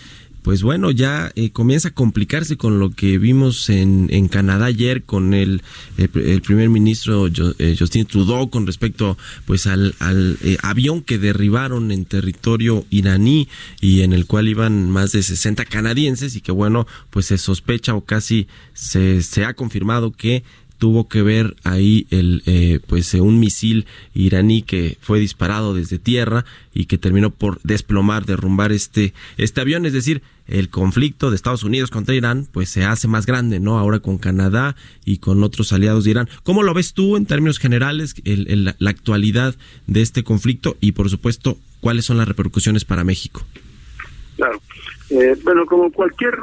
pues 0.44 0.62
bueno, 0.62 0.90
ya 0.90 1.32
eh, 1.36 1.52
comienza 1.52 1.88
a 1.88 1.94
complicarse 1.94 2.58
con 2.58 2.78
lo 2.78 2.90
que 2.90 3.16
vimos 3.16 3.70
en, 3.70 4.08
en 4.10 4.28
Canadá 4.28 4.66
ayer 4.66 5.02
con 5.02 5.32
el, 5.32 5.62
el, 5.96 6.42
primer 6.42 6.68
ministro 6.68 7.28
eh, 7.28 7.76
Justin 7.78 8.04
Trudeau 8.04 8.50
con 8.50 8.66
respecto 8.66 9.16
pues 9.46 9.66
al, 9.66 9.94
al 10.00 10.36
eh, 10.42 10.58
avión 10.62 11.00
que 11.00 11.16
derribaron 11.16 11.90
en 11.90 12.04
territorio 12.04 12.84
iraní 12.90 13.48
y 13.80 14.02
en 14.02 14.12
el 14.12 14.26
cual 14.26 14.46
iban 14.46 14.90
más 14.90 15.12
de 15.12 15.22
60 15.22 15.64
canadienses 15.64 16.36
y 16.36 16.42
que 16.42 16.52
bueno, 16.52 16.86
pues 17.08 17.24
se 17.24 17.38
sospecha 17.38 17.94
o 17.94 18.04
casi 18.04 18.46
se, 18.74 19.22
se 19.22 19.46
ha 19.46 19.54
confirmado 19.54 20.12
que 20.12 20.44
tuvo 20.78 21.08
que 21.08 21.22
ver 21.22 21.56
ahí 21.64 22.06
el 22.10 22.42
eh, 22.46 22.80
pues 22.86 23.12
eh, 23.14 23.20
un 23.20 23.40
misil 23.40 23.86
iraní 24.14 24.62
que 24.62 24.98
fue 25.00 25.20
disparado 25.20 25.74
desde 25.74 25.98
tierra 25.98 26.44
y 26.74 26.86
que 26.86 26.98
terminó 26.98 27.30
por 27.30 27.60
desplomar 27.62 28.26
derrumbar 28.26 28.72
este 28.72 29.14
este 29.36 29.60
avión. 29.60 29.86
Es 29.86 29.92
decir 29.92 30.22
el 30.46 30.68
conflicto 30.68 31.30
de 31.30 31.36
Estados 31.36 31.64
Unidos 31.64 31.90
contra 31.90 32.14
Irán 32.14 32.46
pues 32.50 32.68
se 32.68 32.84
hace 32.84 33.08
más 33.08 33.26
grande 33.26 33.60
no 33.60 33.78
ahora 33.78 34.00
con 34.00 34.18
Canadá 34.18 34.76
y 35.04 35.18
con 35.18 35.42
otros 35.42 35.72
aliados 35.72 36.04
de 36.04 36.10
Irán. 36.10 36.28
Cómo 36.42 36.62
lo 36.62 36.74
ves 36.74 36.92
tú 36.92 37.16
en 37.16 37.26
términos 37.26 37.58
generales 37.58 38.14
el, 38.24 38.74
la 38.78 38.90
actualidad 38.90 39.54
de 39.86 40.02
este 40.02 40.24
conflicto 40.24 40.76
y 40.80 40.92
por 40.92 41.08
supuesto 41.08 41.58
cuáles 41.80 42.04
son 42.04 42.18
las 42.18 42.28
repercusiones 42.28 42.84
para 42.84 43.04
México 43.04 43.46
claro 44.36 44.60
eh, 45.10 45.36
bueno, 45.44 45.66
como 45.66 45.92
cualquier 45.92 46.34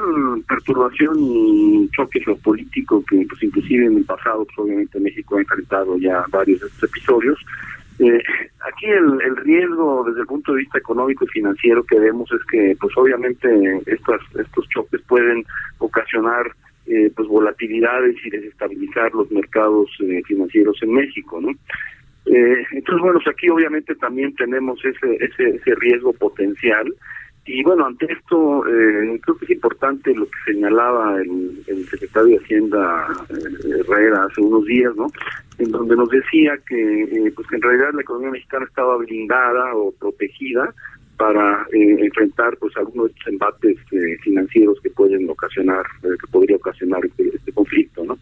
perturbación 0.47 1.15
y 1.19 1.89
choque 1.95 2.19
geopolítico 2.21 3.04
que 3.06 3.26
pues 3.28 3.43
inclusive 3.43 3.86
en 3.88 3.97
el 3.97 4.06
pasado, 4.06 4.45
pues 4.45 4.60
obviamente 4.60 5.00
México 5.00 5.38
ha 5.38 5.41
enfrentado 5.41 5.97
ya 5.97 6.24
varios 6.30 6.62
de 6.62 6.67
estos 6.67 6.89
episodios, 6.89 7.39
eh, 8.00 8.24
aquí 8.67 8.88
el, 8.88 9.36
riesgo 9.38 10.04
desde 10.08 10.21
el 10.21 10.28
punto 10.28 10.54
de 10.54 10.60
vista 10.60 10.80
económico 10.80 11.26
y 11.26 11.28
financiero 11.28 11.84
que 11.84 12.00
vemos 12.00 12.32
es 12.32 12.43
que 12.50 12.76
pues 12.80 12.95
obviamente 12.97 13.47
estas, 13.86 14.21
estos 14.39 14.67
choques 14.69 15.02
pueden 15.08 15.45
ocasionar 15.78 16.52
eh, 16.88 17.12
pues 17.15 17.28
volatilidades 17.28 18.15
y 18.26 18.30
desestabilizar 18.32 19.13
los 19.13 19.32
mercados 19.32 19.89
eh, 20.00 20.21
financieros 20.26 20.82
en 20.82 20.93
México, 20.93 21.39
¿no? 21.39 21.52
Eh, 22.26 22.65
entonces, 22.71 23.02
bueno, 23.02 23.19
pues 23.24 23.36
aquí 23.36 23.50
obviamente 23.50 23.93
también 23.95 24.34
tenemos 24.36 24.84
ese, 24.84 25.15
ese, 25.24 25.58
ese 25.58 25.76
riesgo 25.76 26.12
potencial 26.13 26.91
y 27.45 27.63
bueno, 27.63 27.88
ante 27.88 28.06
esto, 28.12 28.65
eh, 28.67 29.19
creo 29.21 29.38
que 29.38 29.45
es 29.45 29.51
importante 29.51 30.13
lo 30.13 30.25
que 30.25 30.54
señalaba 30.54 31.19
el, 31.21 31.86
secretario 31.89 32.38
de 32.38 32.43
Hacienda 32.45 33.08
eh, 33.30 33.80
Herrera 33.80 34.25
hace 34.30 34.41
unos 34.41 34.65
días, 34.65 34.95
¿no? 34.95 35.08
En 35.58 35.71
donde 35.71 35.95
nos 35.95 36.10
decía 36.10 36.54
que, 36.67 37.04
eh, 37.04 37.32
pues 37.36 37.47
que 37.47 37.56
en 37.56 37.62
realidad 37.63 37.89
la 37.93 38.01
economía 38.01 38.32
mexicana 38.32 38.65
estaba 38.65 38.97
blindada 38.97 39.75
o 39.75 39.91
protegida 39.91 40.73
para 41.17 41.67
eh, 41.71 41.97
enfrentar 41.99 42.58
pues 42.58 42.75
algunos 42.77 43.08
de 43.08 43.12
estos 43.12 43.27
embates 43.27 43.77
eh, 43.91 44.17
financieros 44.23 44.80
que 44.82 44.89
pueden 44.89 45.30
ocasionar, 45.30 45.86
que 46.01 46.32
podría 46.32 46.56
ocasionar 46.56 47.06
este, 47.06 47.30
este 47.36 47.51
conflicto, 47.51 48.04
¿no? 48.04 48.17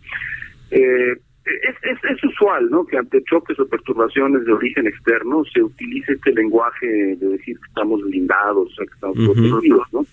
Eh, 0.72 1.16
es, 1.64 1.76
es, 1.84 1.98
es, 2.04 2.24
usual, 2.24 2.70
¿no? 2.70 2.86
Que 2.86 2.98
ante 2.98 3.24
choques 3.24 3.60
o 3.60 3.68
perturbaciones 3.68 4.46
de 4.46 4.54
origen 4.54 4.88
externo 4.88 5.44
se 5.54 5.62
utilice 5.62 6.14
este 6.14 6.34
lenguaje 6.34 6.88
de 6.88 7.28
decir 7.28 7.58
que 7.58 7.68
estamos 7.68 8.02
blindados, 8.02 8.72
o 8.72 8.76
sea, 8.76 8.86
que 8.86 8.94
estamos 8.94 9.18
uh 9.18 9.22
-huh. 9.22 9.50
protegidos, 9.50 9.94
¿no? 9.94 10.06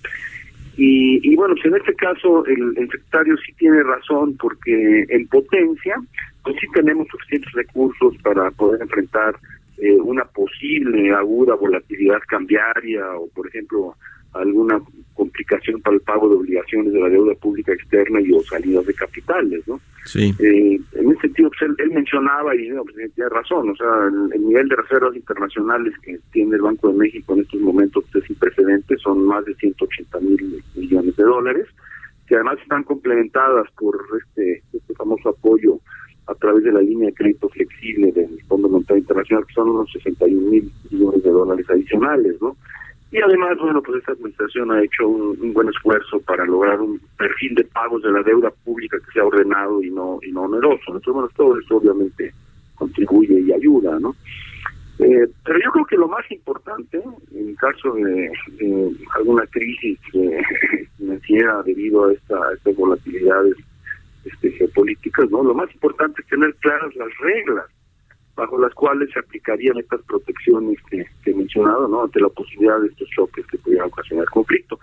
Y, 0.76 1.20
y 1.22 1.34
bueno, 1.36 1.54
pues 1.54 1.66
en 1.66 1.76
este 1.76 1.94
caso 1.94 2.44
el, 2.46 2.76
el, 2.76 2.90
secretario 2.90 3.36
sí 3.38 3.52
tiene 3.54 3.82
razón 3.82 4.36
porque 4.36 5.06
en 5.08 5.26
potencia, 5.28 5.96
pues 6.42 6.56
sí 6.60 6.66
tenemos 6.74 7.08
suficientes 7.08 7.50
recursos 7.52 8.14
para 8.22 8.50
poder 8.50 8.82
enfrentar 8.82 9.36
eh, 9.78 9.92
una 9.92 10.24
posible 10.24 11.12
aguda 11.12 11.54
volatilidad 11.54 12.20
cambiaria 12.28 13.10
o, 13.16 13.28
por 13.28 13.46
ejemplo, 13.46 13.94
alguna 14.40 14.80
complicación 15.14 15.80
para 15.80 15.96
el 15.96 16.02
pago 16.02 16.28
de 16.28 16.36
obligaciones 16.36 16.92
de 16.92 17.00
la 17.00 17.08
deuda 17.08 17.34
pública 17.34 17.72
externa 17.72 18.20
y 18.20 18.32
o 18.32 18.40
salidas 18.42 18.86
de 18.86 18.94
capitales, 18.94 19.66
¿no? 19.66 19.80
Sí. 20.04 20.32
Eh, 20.38 20.78
en 20.92 21.10
ese 21.10 21.20
sentido, 21.22 21.48
pues 21.48 21.62
él, 21.62 21.74
él 21.78 21.90
mencionaba, 21.92 22.54
y 22.54 22.68
no, 22.68 22.84
pues, 22.84 23.12
tiene 23.14 23.30
razón, 23.30 23.70
o 23.70 23.76
sea, 23.76 24.08
el, 24.08 24.32
el, 24.34 24.46
nivel 24.46 24.68
de 24.68 24.76
reservas 24.76 25.16
internacionales 25.16 25.94
que 26.02 26.18
tiene 26.32 26.56
el 26.56 26.62
Banco 26.62 26.88
de 26.88 26.98
México 26.98 27.34
en 27.34 27.40
estos 27.40 27.60
momentos 27.60 28.04
es 28.14 28.24
sin 28.24 28.36
precedentes, 28.36 29.00
son 29.00 29.24
más 29.26 29.44
de 29.46 29.54
180 29.54 30.20
mil 30.20 30.62
millones 30.74 31.16
de 31.16 31.24
dólares, 31.24 31.66
que 32.26 32.34
además 32.34 32.58
están 32.60 32.84
complementadas 32.84 33.70
por 33.78 33.98
este, 34.20 34.62
este 34.72 34.94
famoso 34.94 35.30
apoyo 35.30 35.80
a 36.26 36.34
través 36.34 36.64
de 36.64 36.72
la 36.72 36.80
línea 36.80 37.06
de 37.08 37.14
crédito 37.14 37.48
flexible 37.48 38.12
del 38.12 38.42
Fondo 38.48 38.68
Monetario 38.68 39.00
Internacional, 39.00 39.46
que 39.46 39.54
son 39.54 39.70
unos 39.70 39.90
61 39.92 40.50
mil 40.50 40.70
millones 40.90 41.22
de 41.22 41.30
dólares 41.30 41.66
adicionales, 41.70 42.36
¿no? 42.40 42.56
Y 43.12 43.18
además, 43.18 43.56
bueno, 43.58 43.80
pues 43.82 43.98
esta 43.98 44.12
administración 44.12 44.72
ha 44.72 44.82
hecho 44.82 45.06
un, 45.06 45.52
buen 45.52 45.68
esfuerzo 45.68 46.20
para 46.20 46.44
lograr 46.44 46.80
un 46.80 47.00
perfil 47.16 47.54
de 47.54 47.64
pagos 47.64 48.02
de 48.02 48.10
la 48.10 48.22
deuda 48.22 48.50
pública 48.64 48.98
que 48.98 49.12
sea 49.12 49.24
ordenado 49.24 49.82
y 49.82 49.90
no 49.90 50.18
y 50.22 50.32
no 50.32 50.42
oneroso. 50.42 50.82
Entonces, 50.88 51.12
bueno, 51.12 51.28
todo 51.36 51.58
esto 51.58 51.76
obviamente 51.76 52.32
contribuye 52.74 53.40
y 53.40 53.52
ayuda, 53.52 53.98
¿no? 54.00 54.14
Eh, 54.98 55.28
pero 55.44 55.58
yo 55.62 55.70
creo 55.72 55.84
que 55.84 55.96
lo 55.96 56.08
más 56.08 56.28
importante, 56.30 57.00
en 57.32 57.54
caso 57.56 57.92
de, 57.92 58.30
alguna 59.14 59.46
crisis 59.46 59.98
eh, 60.14 60.42
financiera 60.98 61.62
debido 61.62 62.06
a, 62.06 62.12
esta, 62.12 62.52
estas 62.54 62.74
volatilidades 62.74 63.54
este, 64.24 64.50
geopolíticas, 64.52 65.30
¿no? 65.30 65.44
Lo 65.44 65.54
más 65.54 65.72
importante 65.72 66.22
es 66.22 66.28
tener 66.28 66.54
claras 66.56 66.94
las 66.96 67.16
reglas 67.18 67.66
bajo 68.36 68.58
las 68.58 68.72
cuales 68.74 69.10
se 69.12 69.18
aplicarían 69.18 69.78
estas 69.78 70.02
protecciones 70.02 70.78
que, 70.90 71.06
he 71.24 71.34
mencionado, 71.34 71.88
¿no? 71.88 72.04
Ante 72.04 72.20
la 72.20 72.28
posibilidad 72.28 72.78
de 72.80 72.88
estos 72.88 73.08
choques 73.08 73.46
que 73.46 73.58
pudieran 73.58 73.88
ocasionar 73.88 74.26
conflicto. 74.26 74.78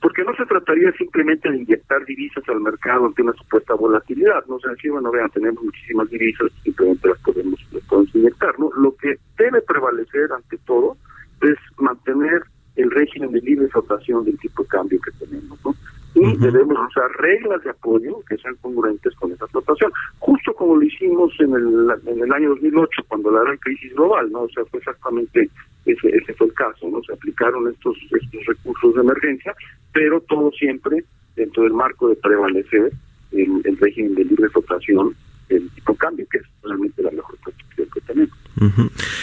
Porque 0.00 0.22
no 0.22 0.34
se 0.36 0.46
trataría 0.46 0.92
simplemente 0.92 1.50
de 1.50 1.58
inyectar 1.58 2.04
divisas 2.06 2.48
al 2.48 2.60
mercado 2.60 3.06
ante 3.06 3.22
una 3.22 3.32
supuesta 3.32 3.74
volatilidad, 3.74 4.46
¿no? 4.46 4.54
O 4.54 4.60
sea, 4.60 4.72
aquí, 4.72 4.88
bueno, 4.88 5.10
vean, 5.10 5.28
tenemos 5.30 5.62
muchísimas 5.62 6.08
divisas, 6.08 6.50
simplemente 6.62 7.08
las 7.08 7.18
podemos, 7.18 7.60
las 7.72 7.84
podemos 7.84 8.14
inyectar, 8.14 8.58
¿no? 8.58 8.70
Lo 8.76 8.94
que 8.96 9.16
debe 9.36 9.60
prevalecer 9.62 10.32
ante 10.32 10.56
todo 10.58 10.96
es 11.42 11.58
mantener 11.78 12.42
el 12.76 12.90
régimen 12.90 13.32
de 13.32 13.40
libre 13.40 13.68
flotación 13.68 14.24
del 14.24 14.38
tipo 14.38 14.62
de 14.62 14.68
cambio 14.68 15.00
que 15.00 15.26
tenemos, 15.26 15.58
¿no? 15.64 15.74
Y 16.14 16.20
uh 16.20 16.22
-huh. 16.22 16.38
debemos 16.38 16.76
usar 16.88 17.10
reglas 17.18 17.62
de 17.62 17.70
apoyo 17.70 18.20
que 18.28 18.36
sean 18.38 18.56
congruentes 18.60 19.14
con 19.16 19.32
esa 19.32 19.46
flotación, 19.46 19.92
justo 20.18 20.52
como 20.54 20.76
lo 20.76 20.82
hicimos 20.82 21.32
en 21.38 21.52
el, 21.54 21.88
en 22.06 22.22
el 22.22 22.32
año 22.32 22.50
2008 22.50 23.02
cuando 23.08 23.30
la 23.30 23.42
gran 23.42 23.56
crisis 23.58 23.94
global, 23.94 24.30
¿no? 24.32 24.42
O 24.42 24.48
sea, 24.48 24.64
fue 24.66 24.78
exactamente 24.80 25.48
ese, 25.86 26.08
ese 26.08 26.34
fue 26.34 26.48
el 26.48 26.54
caso, 26.54 26.88
¿no? 26.90 27.02
Se 27.02 27.12
aplicaron 27.12 27.68
estos, 27.68 27.96
estos 28.10 28.44
recursos 28.46 28.94
de 28.94 29.00
emergencia, 29.02 29.54
pero 29.92 30.20
todo 30.22 30.50
siempre 30.52 31.04
dentro 31.36 31.62
del 31.62 31.72
marco 31.72 32.08
de 32.08 32.16
prevalecer 32.16 32.92
el, 33.32 33.60
el 33.64 33.76
régimen 33.78 34.14
de 34.16 34.24
libre 34.24 34.48
flotación 34.48 35.14
el 35.50 35.70
tipo 35.70 35.94
cambio, 35.94 36.26
que 36.30 36.38
es 36.38 36.44
realmente 36.62 37.02
la 37.02 37.10
mejor 37.10 37.36
protección 37.38 37.88
que 37.92 38.00
tenemos. 38.00 38.36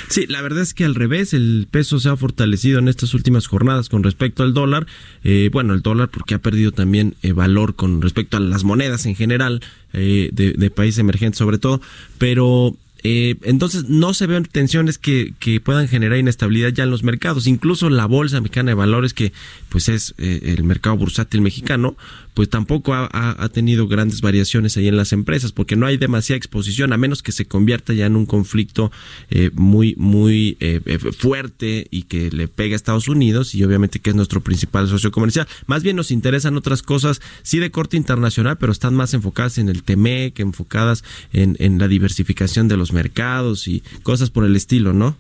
Sí, 0.10 0.26
la 0.26 0.42
verdad 0.42 0.64
es 0.64 0.74
que 0.74 0.84
al 0.84 0.96
revés, 0.96 1.34
el 1.34 1.68
peso 1.70 2.00
se 2.00 2.10
ha 2.10 2.16
fortalecido 2.16 2.80
en 2.80 2.88
estas 2.88 3.14
últimas 3.14 3.46
jornadas 3.46 3.88
con 3.88 4.04
respecto 4.04 4.42
al 4.42 4.54
dólar. 4.54 4.88
Eh, 5.24 5.50
bueno, 5.52 5.74
el 5.74 5.82
dólar 5.82 6.10
porque 6.10 6.34
ha 6.34 6.40
perdido 6.40 6.72
también 6.72 7.16
eh, 7.22 7.34
valor 7.34 7.76
con 7.76 8.02
respecto 8.02 8.38
a 8.38 8.40
las 8.40 8.64
monedas 8.64 9.06
en 9.06 9.16
general 9.16 9.62
eh, 9.94 10.30
de, 10.34 10.54
de 10.54 10.70
países 10.72 11.00
emergentes 11.00 11.38
sobre 11.38 11.60
todo, 11.60 11.82
pero 12.18 12.76
eh, 13.04 13.36
entonces 13.44 13.86
no 13.88 14.14
se 14.14 14.28
ven 14.28 14.44
tensiones 14.44 14.98
que, 14.98 15.34
que, 15.40 15.62
puedan 15.62 15.88
generar 15.88 16.18
inestabilidad 16.18 16.70
ya 16.70 16.84
en 16.84 16.92
los 16.92 17.04
mercados. 17.04 17.48
Incluso 17.48 17.90
la 17.90 18.06
bolsa 18.06 18.42
mexicana 18.42 18.72
de 18.72 18.76
valores, 18.76 19.14
que 19.14 19.34
pues 19.70 19.88
es 19.90 20.16
eh, 20.18 20.56
el 20.58 20.64
mercado 20.64 20.98
bursátil 20.98 21.42
mexicano, 21.42 21.96
pues 22.38 22.50
tampoco 22.50 22.94
ha, 22.94 23.50
tenido 23.52 23.88
grandes 23.88 24.22
variaciones 24.22 24.78
ahí 24.78 24.88
en 24.88 24.96
las 24.96 25.12
empresas, 25.12 25.52
porque 25.52 25.76
no 25.76 25.88
hay 25.88 25.98
demasiada 25.98 26.38
exposición, 26.38 26.94
a 26.94 26.98
menos 26.98 27.24
que 27.24 27.32
se 27.32 27.48
convierta 27.48 27.94
ya 27.94 28.06
en 28.06 28.16
un 28.16 28.28
conflicto 28.28 28.92
eh, 29.32 29.50
muy, 29.56 29.96
muy 29.98 30.56
eh, 30.60 31.00
fuerte 31.18 31.88
y 31.90 32.04
que 32.04 32.30
le 32.30 32.48
pegue 32.48 32.74
a 32.74 32.76
Estados 32.76 33.08
Unidos 33.08 33.56
y 33.56 33.64
obviamente 33.64 34.02
que 34.02 34.12
es 34.12 34.16
nuestro 34.16 34.42
principal 34.42 34.88
socio 34.88 35.10
comercial. 35.10 35.48
Más 35.66 35.82
bien 35.82 35.96
nos 35.96 36.12
interesan 36.12 36.56
otras 36.58 36.84
cosas, 36.84 37.22
sí 37.42 37.58
de 37.58 37.72
corte 37.72 37.98
internacional, 37.98 38.60
pero 38.60 38.72
están 38.72 38.94
más 38.94 39.16
enfocadas 39.16 39.58
en 39.58 39.68
el 39.68 39.82
TMEC, 39.82 40.40
enfocadas 40.40 41.04
en, 41.34 41.56
en 41.58 41.80
la 41.80 41.88
diversificación 41.88 42.68
de 42.68 42.78
los 42.78 42.94
mercados 42.94 43.68
y 43.68 43.82
cosas 44.04 44.30
por 44.30 44.46
el 44.46 44.56
estilo, 44.56 44.94
¿no? 44.94 45.18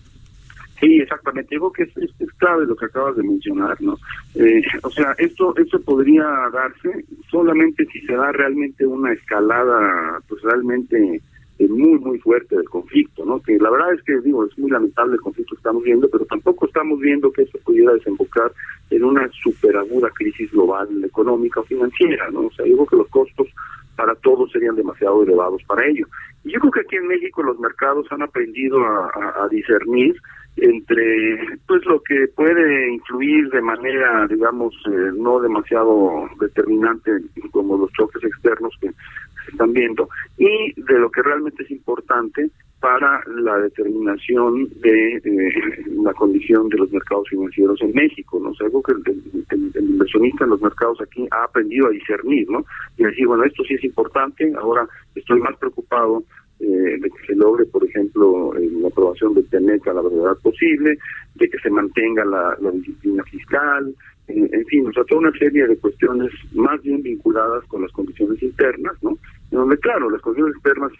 Sí, 0.79 0.99
exactamente. 0.99 1.55
Digo 1.55 1.71
que 1.71 1.83
es, 1.83 1.91
clave 2.37 2.65
lo 2.65 2.75
que 2.75 2.85
acabas 2.85 3.15
de 3.15 3.23
mencionar, 3.23 3.81
¿no? 3.81 3.97
Eh, 4.35 4.61
o 4.83 4.91
sea, 4.91 5.15
esto 5.17 5.55
esto 5.57 5.81
podría 5.81 6.23
darse 6.53 7.03
solamente 7.31 7.85
si 7.87 7.99
se 8.01 8.13
da 8.13 8.31
realmente 8.31 8.85
una 8.85 9.11
escalada, 9.13 10.21
pues 10.27 10.41
realmente 10.43 11.21
muy, 11.65 11.99
muy 11.99 12.19
fuerte 12.19 12.55
del 12.55 12.69
conflicto, 12.69 13.25
¿no? 13.25 13.41
Que 13.41 13.57
la 13.57 13.69
verdad 13.69 13.93
es 13.93 14.03
que, 14.03 14.19
digo, 14.21 14.45
es 14.45 14.57
muy 14.57 14.69
lamentable 14.69 15.15
el 15.15 15.21
conflicto 15.21 15.55
que 15.55 15.59
estamos 15.59 15.83
viendo, 15.83 16.07
pero 16.09 16.25
tampoco 16.25 16.67
estamos 16.67 16.99
viendo 16.99 17.31
que 17.31 17.43
esto 17.43 17.57
pudiera 17.63 17.93
desembocar 17.93 18.51
en 18.89 19.03
una 19.03 19.29
superaguda 19.43 20.09
crisis 20.11 20.51
global 20.51 20.87
económica 21.03 21.61
o 21.61 21.63
financiera, 21.63 22.29
¿no? 22.31 22.41
O 22.41 22.51
sea, 22.51 22.65
yo 22.65 22.73
creo 22.75 22.85
que 22.87 22.95
los 22.97 23.07
costos 23.07 23.47
para 23.95 24.13
todos 24.15 24.51
serían 24.51 24.75
demasiado 24.75 25.23
elevados 25.23 25.61
para 25.63 25.85
ello. 25.87 26.05
Yo 26.47 26.59
creo 26.59 26.71
que 26.71 26.81
aquí 26.81 26.95
en 26.95 27.07
México 27.07 27.43
los 27.43 27.59
mercados 27.59 28.07
han 28.11 28.21
aprendido 28.21 28.79
a, 28.85 29.47
discernir 29.49 30.15
entre 30.57 31.59
pues 31.67 31.85
lo 31.85 32.01
que 32.01 32.27
puede 32.35 32.91
influir 32.91 33.49
de 33.51 33.61
manera 33.61 34.25
digamos 34.27 34.73
eh, 34.87 35.11
no 35.15 35.39
demasiado 35.39 36.27
determinante 36.39 37.11
como 37.51 37.77
los 37.77 37.91
choques 37.93 38.23
externos 38.23 38.73
que 38.81 38.89
se 38.89 39.51
están 39.51 39.71
viendo 39.71 40.09
y 40.37 40.73
de 40.81 40.99
lo 40.99 41.11
que 41.11 41.21
realmente 41.21 41.63
es 41.63 41.69
importante 41.69 42.49
para 42.87 43.21
la 43.41 43.57
determinación 43.57 44.69
de 44.79 45.17
eh, 45.17 45.51
la 46.03 46.13
condición 46.13 46.69
de 46.69 46.77
los 46.77 46.89
mercados 46.89 47.27
financieros 47.29 47.81
en 47.81 47.91
México, 47.91 48.39
¿no? 48.41 48.51
O 48.51 48.63
algo 48.63 48.81
que 48.81 48.93
el, 48.93 49.73
inversionista 49.75 50.45
en 50.45 50.51
los 50.51 50.61
mercados 50.61 51.01
aquí 51.01 51.27
ha 51.31 51.43
aprendido 51.43 51.87
a 51.87 51.89
discernir, 51.89 52.49
¿no? 52.49 52.63
Y 52.97 53.03
decir, 53.03 53.27
bueno, 53.27 53.43
esto 53.43 53.61
sí 53.65 53.73
es 53.73 53.83
importante, 53.83 54.53
ahora 54.57 54.87
estoy 55.15 55.41
más 55.41 55.57
preocupado 55.57 56.23
eh, 56.61 56.65
de 56.65 57.09
que 57.09 57.27
se 57.27 57.35
logre, 57.35 57.65
por 57.65 57.83
ejemplo, 57.83 58.53
la 58.53 58.87
aprobación 58.87 59.33
del 59.33 59.49
TENEC 59.49 59.85
a 59.87 59.93
la 59.93 60.01
brevedad 60.01 60.37
posible, 60.41 60.97
de 61.35 61.49
que 61.49 61.59
se 61.59 61.69
mantenga 61.69 62.23
la, 62.23 62.55
disciplina 62.71 63.21
fiscal, 63.23 63.93
en 64.29 64.65
fin, 64.67 64.87
o 64.87 64.93
sea, 64.93 65.03
toda 65.05 65.21
una 65.21 65.31
serie 65.37 65.67
de 65.67 65.77
cuestiones 65.77 66.31
más 66.53 66.81
bien 66.83 67.01
vinculadas 67.01 67.65
con 67.65 67.81
las 67.81 67.91
condiciones 67.91 68.41
internas, 68.41 68.93
¿no? 69.01 69.17
Donde, 69.51 69.77
claro, 69.77 70.09
las 70.09 70.21
condiciones 70.21 70.55
externas 70.55 70.91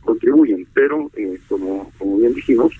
contribuyen, 0.00 0.66
pero 0.74 1.10
eh, 1.16 1.38
como, 1.48 1.90
bien 2.18 2.34
dijimos, 2.34 2.72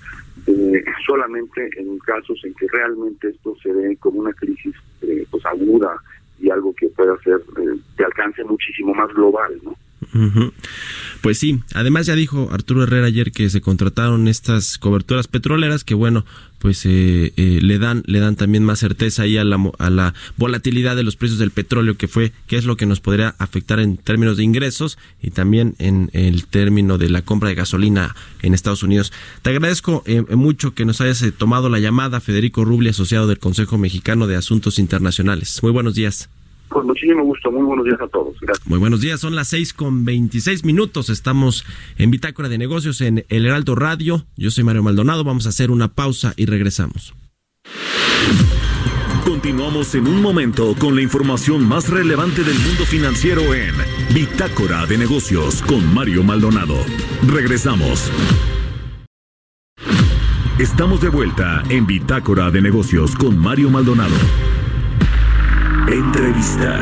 eh, 0.45 0.83
solamente 1.05 1.69
en 1.77 1.97
casos 1.99 2.39
en 2.43 2.53
que 2.53 2.67
realmente 2.71 3.29
esto 3.29 3.55
se 3.61 3.71
ve 3.71 3.97
como 3.97 4.19
una 4.19 4.33
crisis 4.33 4.75
eh, 5.01 5.25
pues 5.29 5.45
aguda 5.45 6.01
y 6.39 6.49
algo 6.49 6.73
que 6.73 6.87
pueda 6.89 7.17
ser 7.23 7.39
de 7.97 8.05
alcance 8.05 8.43
muchísimo 8.43 8.93
más 8.93 9.09
global, 9.13 9.59
¿no? 9.63 9.75
Pues 11.21 11.39
sí, 11.39 11.59
además 11.73 12.05
ya 12.05 12.15
dijo 12.15 12.49
Arturo 12.51 12.83
Herrera 12.83 13.07
ayer 13.07 13.31
que 13.31 13.49
se 13.49 13.61
contrataron 13.61 14.27
estas 14.27 14.77
coberturas 14.77 15.27
petroleras 15.27 15.83
que 15.83 15.95
bueno, 15.95 16.25
pues 16.59 16.85
eh, 16.85 17.33
eh, 17.35 17.59
le 17.61 17.79
dan 17.79 18.03
le 18.05 18.19
dan 18.19 18.35
también 18.35 18.63
más 18.63 18.79
certeza 18.79 19.23
ahí 19.23 19.37
a 19.37 19.43
la, 19.43 19.59
a 19.77 19.89
la 19.89 20.13
volatilidad 20.37 20.95
de 20.95 21.03
los 21.03 21.15
precios 21.15 21.39
del 21.39 21.51
petróleo 21.51 21.97
que 21.97 22.07
fue 22.07 22.31
que 22.47 22.57
es 22.57 22.65
lo 22.65 22.77
que 22.77 22.85
nos 22.85 22.99
podría 22.99 23.35
afectar 23.37 23.79
en 23.79 23.97
términos 23.97 24.37
de 24.37 24.43
ingresos 24.43 24.97
y 25.21 25.31
también 25.31 25.75
en 25.79 26.09
el 26.13 26.45
término 26.45 26.97
de 26.97 27.09
la 27.09 27.21
compra 27.21 27.49
de 27.49 27.55
gasolina 27.55 28.15
en 28.41 28.53
Estados 28.53 28.83
Unidos. 28.83 29.11
Te 29.41 29.49
agradezco 29.49 30.03
eh, 30.05 30.21
mucho 30.35 30.73
que 30.73 30.85
nos 30.85 31.01
hayas 31.01 31.23
tomado 31.37 31.69
la 31.69 31.79
llamada 31.79 32.19
Federico 32.19 32.65
Rubli, 32.65 32.89
asociado 32.89 33.27
del 33.27 33.39
Consejo 33.39 33.77
Mexicano 33.77 34.27
de 34.27 34.35
Asuntos 34.35 34.79
Internacionales. 34.79 35.59
Muy 35.61 35.71
buenos 35.71 35.95
días. 35.95 36.29
Con 36.69 36.85
muchísimo 36.85 37.23
gusto. 37.23 37.51
Muy 37.51 37.65
buenos 37.65 37.85
días 37.85 37.99
a 38.01 38.07
todos. 38.07 38.35
Gracias. 38.41 38.67
Muy 38.67 38.79
buenos 38.79 39.01
días. 39.01 39.19
Son 39.19 39.35
las 39.35 39.47
seis 39.47 39.73
con 39.73 40.05
veintiséis 40.05 40.63
minutos. 40.63 41.09
Estamos 41.09 41.65
en 41.97 42.11
Bitácora 42.11 42.49
de 42.49 42.57
Negocios 42.57 43.01
en 43.01 43.25
El 43.29 43.45
Heraldo 43.45 43.75
Radio. 43.75 44.25
Yo 44.35 44.51
soy 44.51 44.63
Mario 44.63 44.83
Maldonado. 44.83 45.23
Vamos 45.23 45.45
a 45.45 45.49
hacer 45.49 45.71
una 45.71 45.87
pausa 45.87 46.33
y 46.35 46.45
regresamos. 46.45 47.13
Continuamos 49.23 49.93
en 49.95 50.07
un 50.07 50.21
momento 50.21 50.73
con 50.79 50.95
la 50.95 51.01
información 51.01 51.67
más 51.67 51.89
relevante 51.89 52.43
del 52.43 52.57
mundo 52.59 52.85
financiero 52.85 53.53
en 53.53 53.75
Bitácora 54.13 54.85
de 54.85 54.97
Negocios 54.97 55.61
con 55.63 55.93
Mario 55.93 56.23
Maldonado. 56.23 56.75
Regresamos. 57.27 58.09
Estamos 60.59 61.01
de 61.01 61.09
vuelta 61.09 61.61
en 61.69 61.85
Bitácora 61.85 62.49
de 62.49 62.61
Negocios 62.61 63.15
con 63.15 63.37
Mario 63.37 63.69
Maldonado. 63.69 64.15
Entrevista. 65.91 66.79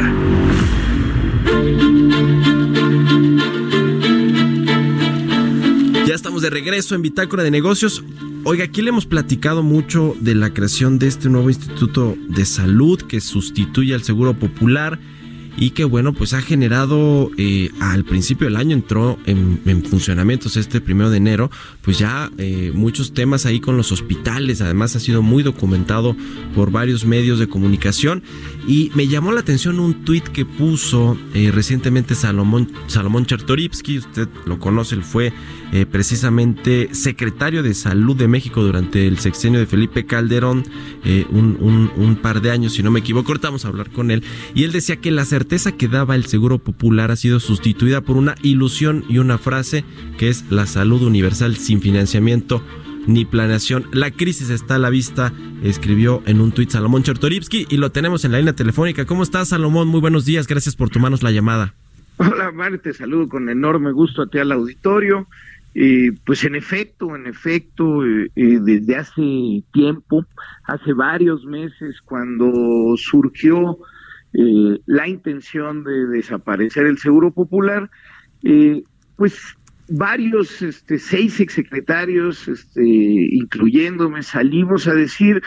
Ya 6.07 6.15
estamos 6.15 6.41
de 6.41 6.49
regreso 6.49 6.95
en 6.95 7.03
Bitácora 7.03 7.43
de 7.43 7.51
Negocios. 7.51 8.03
Oiga, 8.43 8.63
aquí 8.65 8.81
le 8.81 8.89
hemos 8.89 9.05
platicado 9.05 9.61
mucho 9.61 10.15
de 10.19 10.33
la 10.33 10.53
creación 10.53 10.97
de 10.97 11.07
este 11.07 11.29
nuevo 11.29 11.49
Instituto 11.49 12.17
de 12.29 12.45
Salud 12.45 13.01
que 13.01 13.21
sustituye 13.21 13.93
al 13.93 14.03
Seguro 14.03 14.33
Popular 14.33 14.99
y 15.57 15.71
que 15.71 15.85
bueno, 15.85 16.13
pues 16.13 16.33
ha 16.33 16.41
generado 16.41 17.31
eh, 17.37 17.71
al 17.79 18.03
principio 18.03 18.47
del 18.47 18.57
año 18.57 18.73
entró 18.73 19.17
en, 19.25 19.61
funcionamiento 19.89 20.49
este 20.55 20.81
primero 20.81 21.09
de 21.09 21.17
enero, 21.17 21.51
pues 21.81 21.97
ya 21.97 22.31
eh, 22.37 22.71
muchos 22.73 23.13
temas 23.13 23.45
ahí 23.45 23.59
con 23.59 23.77
los 23.77 23.91
hospitales, 23.91 24.61
además 24.61 24.95
ha 24.95 24.99
sido 24.99 25.21
muy 25.21 25.43
documentado 25.43 26.15
por 26.53 26.71
varios 26.71 27.05
medios 27.05 27.39
de 27.39 27.47
comunicación. 27.47 28.23
Y 28.67 28.91
me 28.95 29.07
llamó 29.07 29.31
la 29.31 29.41
atención 29.41 29.79
un 29.79 30.05
tuit 30.05 30.27
que 30.27 30.45
puso 30.45 31.17
eh, 31.33 31.51
recientemente 31.53 32.15
Salomón, 32.15 32.71
Salomón 32.87 33.25
Chertorivsky, 33.25 33.99
usted 33.99 34.27
lo 34.45 34.59
conoce, 34.59 34.95
él 34.95 35.03
fue 35.03 35.33
precisamente 35.91 36.87
secretario 36.93 37.61
de 37.61 37.73
Salud 37.73 38.15
de 38.15 38.29
México 38.29 38.63
durante 38.63 39.07
el 39.07 39.19
sexenio 39.19 39.59
de 39.59 39.65
Felipe 39.65 40.05
Calderón, 40.05 40.63
un, 41.31 41.91
un, 41.97 42.15
par 42.15 42.41
de 42.41 42.51
años, 42.51 42.73
si 42.73 42.83
no 42.83 42.91
me 42.91 43.01
equivoco, 43.01 43.33
ahorita 43.33 43.49
vamos 43.49 43.65
a 43.65 43.67
hablar 43.67 43.91
con 43.91 44.09
él, 44.09 44.23
y 44.53 44.63
él 44.63 44.71
decía 44.71 44.95
que 44.97 45.11
la 45.11 45.25
que 45.77 45.87
daba 45.87 46.15
el 46.15 46.25
Seguro 46.25 46.57
Popular 46.57 47.11
ha 47.11 47.15
sido 47.15 47.39
sustituida 47.39 48.01
por 48.01 48.17
una 48.17 48.35
ilusión 48.41 49.05
y 49.07 49.19
una 49.19 49.37
frase 49.37 49.85
que 50.17 50.27
es 50.29 50.51
la 50.51 50.65
salud 50.65 51.01
universal 51.03 51.55
sin 51.55 51.81
financiamiento 51.81 52.61
ni 53.07 53.25
planeación. 53.25 53.85
La 53.93 54.11
crisis 54.11 54.49
está 54.49 54.75
a 54.75 54.79
la 54.79 54.89
vista, 54.89 55.31
escribió 55.63 56.23
en 56.25 56.41
un 56.41 56.51
tuit 56.51 56.71
Salomón 56.71 57.03
Chertorivsky 57.03 57.67
y 57.69 57.77
lo 57.77 57.91
tenemos 57.91 58.25
en 58.25 58.31
la 58.31 58.39
línea 58.39 58.53
telefónica. 58.53 59.05
¿Cómo 59.05 59.23
estás, 59.23 59.49
Salomón? 59.49 59.87
Muy 59.87 60.01
buenos 60.01 60.25
días, 60.25 60.47
gracias 60.47 60.75
por 60.75 60.89
tomarnos 60.89 61.23
la 61.23 61.31
llamada. 61.31 61.73
Hola, 62.17 62.51
Mario, 62.51 62.79
te 62.79 62.93
saludo 62.93 63.29
con 63.29 63.47
enorme 63.47 63.91
gusto 63.91 64.23
a 64.23 64.27
ti 64.27 64.39
al 64.39 64.51
auditorio. 64.51 65.27
Eh, 65.75 66.11
pues 66.25 66.43
en 66.43 66.55
efecto, 66.55 67.15
en 67.15 67.27
efecto, 67.27 68.05
eh, 68.05 68.31
eh, 68.35 68.59
desde 68.61 68.95
hace 68.95 69.63
tiempo, 69.73 70.25
hace 70.63 70.93
varios 70.93 71.45
meses, 71.45 72.01
cuando 72.03 72.95
surgió 72.97 73.77
eh, 74.37 74.81
la 74.85 75.07
intención 75.07 75.83
de 75.83 76.07
desaparecer 76.07 76.85
el 76.87 76.97
Seguro 76.97 77.31
Popular, 77.31 77.89
eh, 78.43 78.83
pues 79.15 79.55
varios, 79.87 80.61
este, 80.61 80.99
seis 80.99 81.39
exsecretarios, 81.39 82.47
este, 82.49 82.83
incluyéndome, 82.83 84.23
salimos 84.23 84.87
a 84.87 84.93
decir 84.93 85.41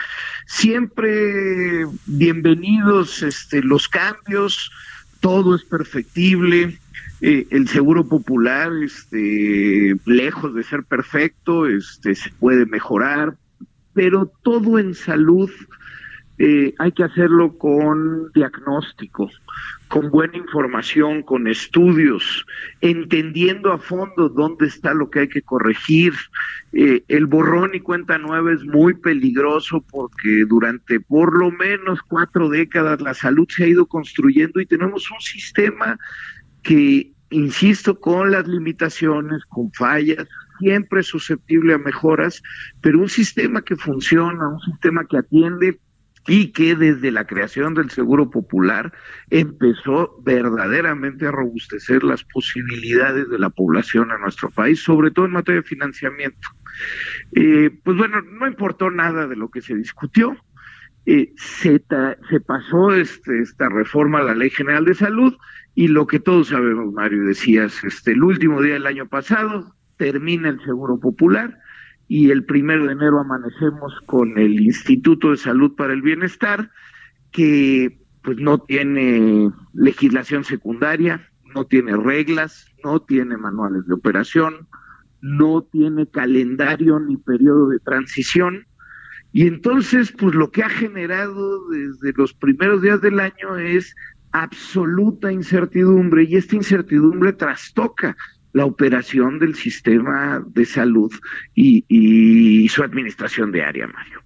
siempre 0.47 1.85
bienvenidos 2.07 3.21
este, 3.21 3.61
los 3.61 3.87
cambios, 3.87 4.71
todo 5.19 5.55
es 5.55 5.63
perfectible. 5.63 6.79
Eh, 7.21 7.45
el 7.51 7.67
seguro 7.67 8.07
popular, 8.07 8.71
este, 8.81 9.97
lejos 10.05 10.55
de 10.55 10.63
ser 10.63 10.83
perfecto, 10.83 11.65
se 12.01 12.15
puede 12.39 12.65
mejorar, 12.65 13.35
pero 13.93 14.31
todo 14.41 14.79
en 14.79 14.95
salud 14.95 15.51
eh, 16.41 16.73
hay 16.79 16.93
que 16.93 17.03
hacerlo 17.03 17.57
con 17.57 18.31
diagnóstico, 18.31 19.29
con 19.89 20.09
buena 20.09 20.37
información, 20.37 21.21
con 21.21 21.47
estudios, 21.47 22.45
entendiendo 22.79 23.73
a 23.73 23.77
fondo 23.77 24.29
dónde 24.29 24.67
está 24.67 24.93
lo 24.93 25.09
que 25.09 25.19
hay 25.19 25.27
que 25.27 25.41
corregir. 25.41 26.13
Eh, 26.71 27.03
el 27.09 27.25
borrón 27.25 27.71
y 27.75 27.81
cuenta 27.81 28.17
nueva 28.17 28.53
es 28.53 28.63
muy 28.63 28.93
peligroso 28.93 29.83
porque 29.91 30.45
durante 30.47 31.01
por 31.01 31.37
lo 31.37 31.51
menos 31.51 31.99
cuatro 32.07 32.47
décadas 32.47 33.01
la 33.01 33.13
salud 33.13 33.47
se 33.49 33.65
ha 33.65 33.67
ido 33.67 33.85
construyendo 33.85 34.61
y 34.61 34.65
tenemos 34.65 35.11
un 35.11 35.19
sistema 35.19 35.99
que, 36.63 37.11
insisto, 37.31 37.99
con 37.99 38.31
las 38.31 38.47
limitaciones, 38.47 39.43
con 39.49 39.73
fallas, 39.73 40.25
siempre 40.59 41.03
susceptible 41.03 41.73
a 41.73 41.79
mejoras, 41.79 42.41
pero 42.79 42.99
un 42.99 43.09
sistema 43.09 43.61
que 43.61 43.75
funciona, 43.75 44.47
un 44.47 44.59
sistema 44.61 45.03
que 45.05 45.17
atiende 45.17 45.79
y 46.29 46.51
que 46.51 46.75
desde 46.75 47.11
la 47.11 47.25
creación 47.25 47.73
del 47.73 47.89
Seguro 47.89 48.29
Popular 48.29 48.93
empezó 49.31 50.15
verdaderamente 50.23 51.25
a 51.25 51.31
robustecer 51.31 52.03
las 52.03 52.23
posibilidades 52.23 53.27
de 53.29 53.39
la 53.39 53.49
población 53.49 54.11
a 54.11 54.19
nuestro 54.19 54.51
país, 54.51 54.79
sobre 54.79 55.09
todo 55.09 55.25
en 55.25 55.31
materia 55.31 55.61
de 55.61 55.67
financiamiento. 55.67 56.47
Eh, 57.33 57.71
pues 57.83 57.97
bueno, 57.97 58.21
no 58.21 58.47
importó 58.47 58.91
nada 58.91 59.27
de 59.27 59.35
lo 59.35 59.49
que 59.49 59.61
se 59.61 59.75
discutió. 59.75 60.37
Eh, 61.07 61.33
se, 61.37 61.83
se, 62.29 62.39
pasó 62.41 62.93
este, 62.93 63.41
esta 63.41 63.67
reforma 63.67 64.19
a 64.19 64.23
la 64.23 64.35
Ley 64.35 64.51
General 64.51 64.85
de 64.85 64.93
Salud 64.93 65.35
y 65.73 65.87
lo 65.87 66.05
que 66.05 66.19
todos 66.19 66.49
sabemos, 66.49 66.93
Mario, 66.93 67.23
decías, 67.23 67.83
este, 67.83 68.11
el 68.11 68.23
último 68.23 68.61
día 68.61 68.73
del 68.73 68.85
año 68.85 69.07
pasado 69.07 69.73
termina 69.97 70.49
el 70.49 70.63
Seguro 70.63 70.99
Popular 70.99 71.57
y 72.09 72.31
el 72.31 72.43
primero 72.43 72.87
de 72.87 72.93
enero 72.93 73.19
amanecemos 73.19 73.93
con 74.07 74.39
el 74.39 74.59
Instituto 74.59 75.29
de 75.29 75.37
Salud 75.37 75.75
para 75.75 75.93
el 75.93 76.01
Bienestar, 76.01 76.71
que 77.31 77.99
pues 78.23 78.37
no 78.39 78.57
tiene 78.57 79.51
legislación 79.73 80.43
secundaria, 80.43 81.29
no 81.53 81.65
tiene 81.65 81.95
reglas, 81.95 82.65
no 82.83 82.99
tiene 82.99 83.37
manuales 83.37 83.85
de 83.85 83.93
operación, 83.93 84.67
no 85.21 85.61
tiene 85.61 86.07
calendario 86.07 86.99
ni 86.99 87.15
periodo 87.15 87.69
de 87.69 87.79
transición. 87.79 88.65
Y 89.31 89.45
entonces, 89.45 90.11
pues 90.11 90.33
lo 90.33 90.49
que 90.49 90.63
ha 90.63 90.69
generado 90.69 91.69
desde 91.69 92.11
los 92.13 92.33
primeros 92.33 92.81
días 92.81 93.01
del 93.01 93.19
año 93.19 93.55
es 93.55 93.95
absoluta 94.31 95.31
incertidumbre 95.31 96.23
y 96.23 96.37
esta 96.37 96.55
incertidumbre 96.55 97.33
trastoca 97.33 98.17
la 98.53 98.65
operación 98.65 99.39
del 99.39 99.55
sistema 99.55 100.43
de 100.45 100.65
salud 100.65 101.11
y, 101.53 102.67
su 102.69 102.83
administración 102.83 103.51
diaria, 103.51 103.87
Mario. 103.87 104.21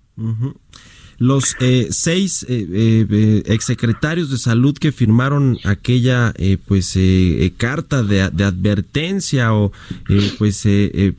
Los 1.17 1.56
eh, 1.60 1.88
seis 1.91 2.45
eh, 2.49 2.67
eh, 3.10 3.43
exsecretarios 3.45 4.30
de 4.30 4.38
salud 4.38 4.78
que 4.78 4.91
firmaron 4.91 5.60
aquella 5.63 6.34
pues 6.65 6.97
carta 7.58 8.04
de, 8.04 8.21
advertencia 8.21 9.54
o 9.54 9.71
pues 10.38 10.67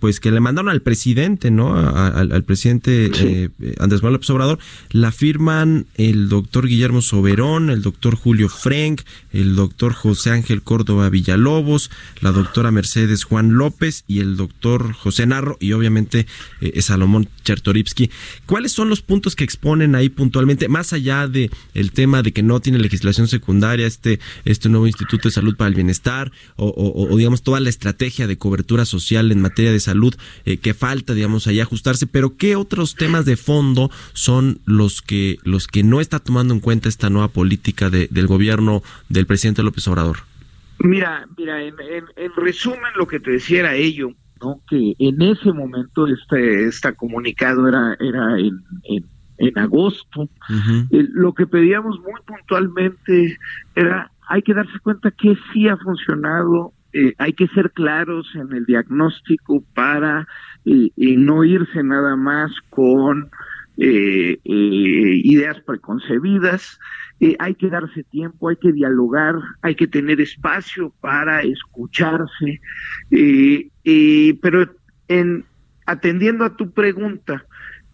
pues 0.00 0.20
que 0.20 0.30
le 0.30 0.40
mandaron 0.40 0.70
al 0.70 0.82
presidente, 0.82 1.50
¿no? 1.50 1.74
al, 1.74 2.44
presidente 2.44 3.50
Andrés 3.78 4.02
Manuel 4.02 4.14
López 4.14 4.30
Obrador, 4.30 4.58
la 4.90 5.12
firman 5.12 5.86
el 5.94 6.28
doctor 6.28 6.66
Guillermo 6.66 7.02
Soberón, 7.02 7.70
el 7.70 7.82
doctor 7.82 8.16
Julio 8.16 8.48
Frank, 8.48 9.02
el 9.32 9.56
doctor 9.56 9.92
José 9.92 10.30
Ángel 10.30 10.62
Córdoba 10.62 11.08
Villalobos, 11.08 11.90
la 12.20 12.32
doctora 12.32 12.70
Mercedes 12.70 13.24
Juan 13.24 13.54
López 13.54 14.04
y 14.06 14.20
el 14.20 14.36
doctor 14.36 14.92
José 14.92 15.26
Narro 15.26 15.56
y 15.60 15.72
obviamente 15.72 16.26
Salomón 16.80 17.28
Chertoripsky. 17.44 18.10
¿Cuáles 18.46 18.72
son 18.72 18.88
los 18.88 19.02
puntos 19.02 19.36
que 19.36 19.44
ahí 19.94 20.08
puntualmente, 20.08 20.68
más 20.68 20.92
allá 20.92 21.26
de 21.26 21.50
el 21.74 21.92
tema 21.92 22.22
de 22.22 22.32
que 22.32 22.42
no 22.42 22.60
tiene 22.60 22.78
legislación 22.78 23.28
secundaria 23.28 23.86
este, 23.86 24.20
este 24.44 24.68
nuevo 24.68 24.86
Instituto 24.86 25.28
de 25.28 25.32
Salud 25.32 25.56
para 25.56 25.68
el 25.68 25.74
Bienestar, 25.74 26.30
o, 26.56 27.16
digamos 27.16 27.42
toda 27.42 27.60
la 27.60 27.68
estrategia 27.68 28.26
de 28.26 28.38
cobertura 28.38 28.84
social 28.84 29.32
en 29.32 29.40
materia 29.40 29.72
de 29.72 29.80
salud 29.80 30.14
eh, 30.44 30.58
que 30.58 30.74
falta, 30.74 31.14
digamos, 31.14 31.46
ahí 31.46 31.60
ajustarse, 31.60 32.06
pero 32.06 32.36
¿qué 32.36 32.56
otros 32.56 32.94
temas 32.94 33.24
de 33.24 33.36
fondo 33.36 33.90
son 34.12 34.60
los 34.66 35.02
que, 35.02 35.38
los 35.42 35.66
que 35.66 35.82
no 35.82 36.00
está 36.00 36.18
tomando 36.18 36.54
en 36.54 36.60
cuenta 36.60 36.88
esta 36.88 37.10
nueva 37.10 37.28
política 37.28 37.90
del 37.90 38.26
gobierno 38.26 38.82
del 39.08 39.26
presidente 39.26 39.62
López 39.62 39.86
Obrador? 39.88 40.18
Mira, 40.78 41.26
mira, 41.36 41.62
en, 41.62 41.76
resumen 42.36 42.92
lo 42.96 43.06
que 43.06 43.20
te 43.20 43.32
decía 43.32 43.60
era 43.60 43.74
ello, 43.74 44.10
¿no? 44.40 44.60
que 44.68 44.94
en 44.98 45.22
ese 45.22 45.52
momento 45.52 46.06
este, 46.06 46.66
este 46.66 46.94
comunicado 46.94 47.68
era, 47.68 47.96
era 48.00 48.38
en, 48.38 48.60
en 48.84 49.13
agosto. 49.56 50.28
Eh, 50.90 51.06
lo 51.12 51.32
que 51.32 51.46
pedíamos 51.46 51.98
muy 52.00 52.20
puntualmente 52.26 53.36
era, 53.74 54.10
hay 54.28 54.42
que 54.42 54.54
darse 54.54 54.78
cuenta 54.80 55.10
que 55.10 55.36
sí 55.52 55.68
ha 55.68 55.76
funcionado, 55.76 56.72
eh, 56.92 57.14
hay 57.18 57.32
que 57.32 57.48
ser 57.48 57.72
claros 57.72 58.26
en 58.34 58.52
el 58.52 58.64
diagnóstico 58.66 59.64
para 59.74 60.28
eh, 60.64 60.90
no 60.96 61.44
irse 61.44 61.82
nada 61.82 62.16
más 62.16 62.52
con 62.70 63.30
ideas 63.76 65.60
preconcebidas. 65.66 66.78
hay 67.40 67.54
que 67.56 67.68
darse 67.68 68.04
tiempo, 68.04 68.48
hay 68.48 68.56
que 68.56 68.70
dialogar, 68.70 69.34
hay 69.62 69.74
que 69.74 69.88
tener 69.88 70.20
espacio 70.20 70.94
para 71.00 71.42
escucharse, 71.42 72.60
pero 73.10 74.70
en 75.08 75.44
atendiendo 75.86 76.44
a 76.44 76.56
tu 76.56 76.70
pregunta, 76.70 77.44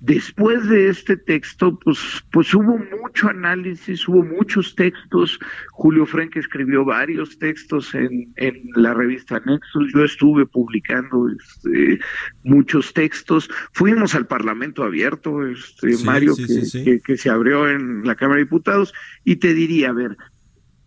Después 0.00 0.66
de 0.70 0.88
este 0.88 1.18
texto, 1.18 1.78
pues, 1.78 2.24
pues 2.32 2.54
hubo 2.54 2.78
mucho 3.02 3.28
análisis, 3.28 4.08
hubo 4.08 4.24
muchos 4.24 4.74
textos. 4.74 5.38
Julio 5.72 6.06
Frank 6.06 6.36
escribió 6.36 6.86
varios 6.86 7.38
textos 7.38 7.94
en, 7.94 8.32
en 8.36 8.62
la 8.76 8.94
revista 8.94 9.42
Nexus. 9.44 9.92
Yo 9.92 10.02
estuve 10.02 10.46
publicando 10.46 11.28
este, 11.28 12.00
muchos 12.44 12.94
textos. 12.94 13.50
Fuimos 13.72 14.14
al 14.14 14.26
Parlamento 14.26 14.84
abierto, 14.84 15.46
este, 15.46 15.94
Mario, 16.02 16.34
que, 16.34 17.00
Que, 17.04 17.16
se 17.18 17.28
abrió 17.28 17.68
en 17.68 18.02
la 18.06 18.14
Cámara 18.14 18.38
de 18.38 18.44
Diputados. 18.44 18.94
Y 19.22 19.36
te 19.36 19.52
diría, 19.52 19.90
a 19.90 19.92
ver, 19.92 20.16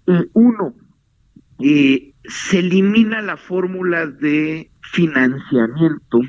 eh, 0.08 0.26
uno, 0.34 0.74
eh, 1.60 2.16
se 2.26 2.60
elimina 2.60 3.22
la 3.22 3.38
fórmula 3.38 4.08
de 4.08 4.72
financiamiento 4.92 6.20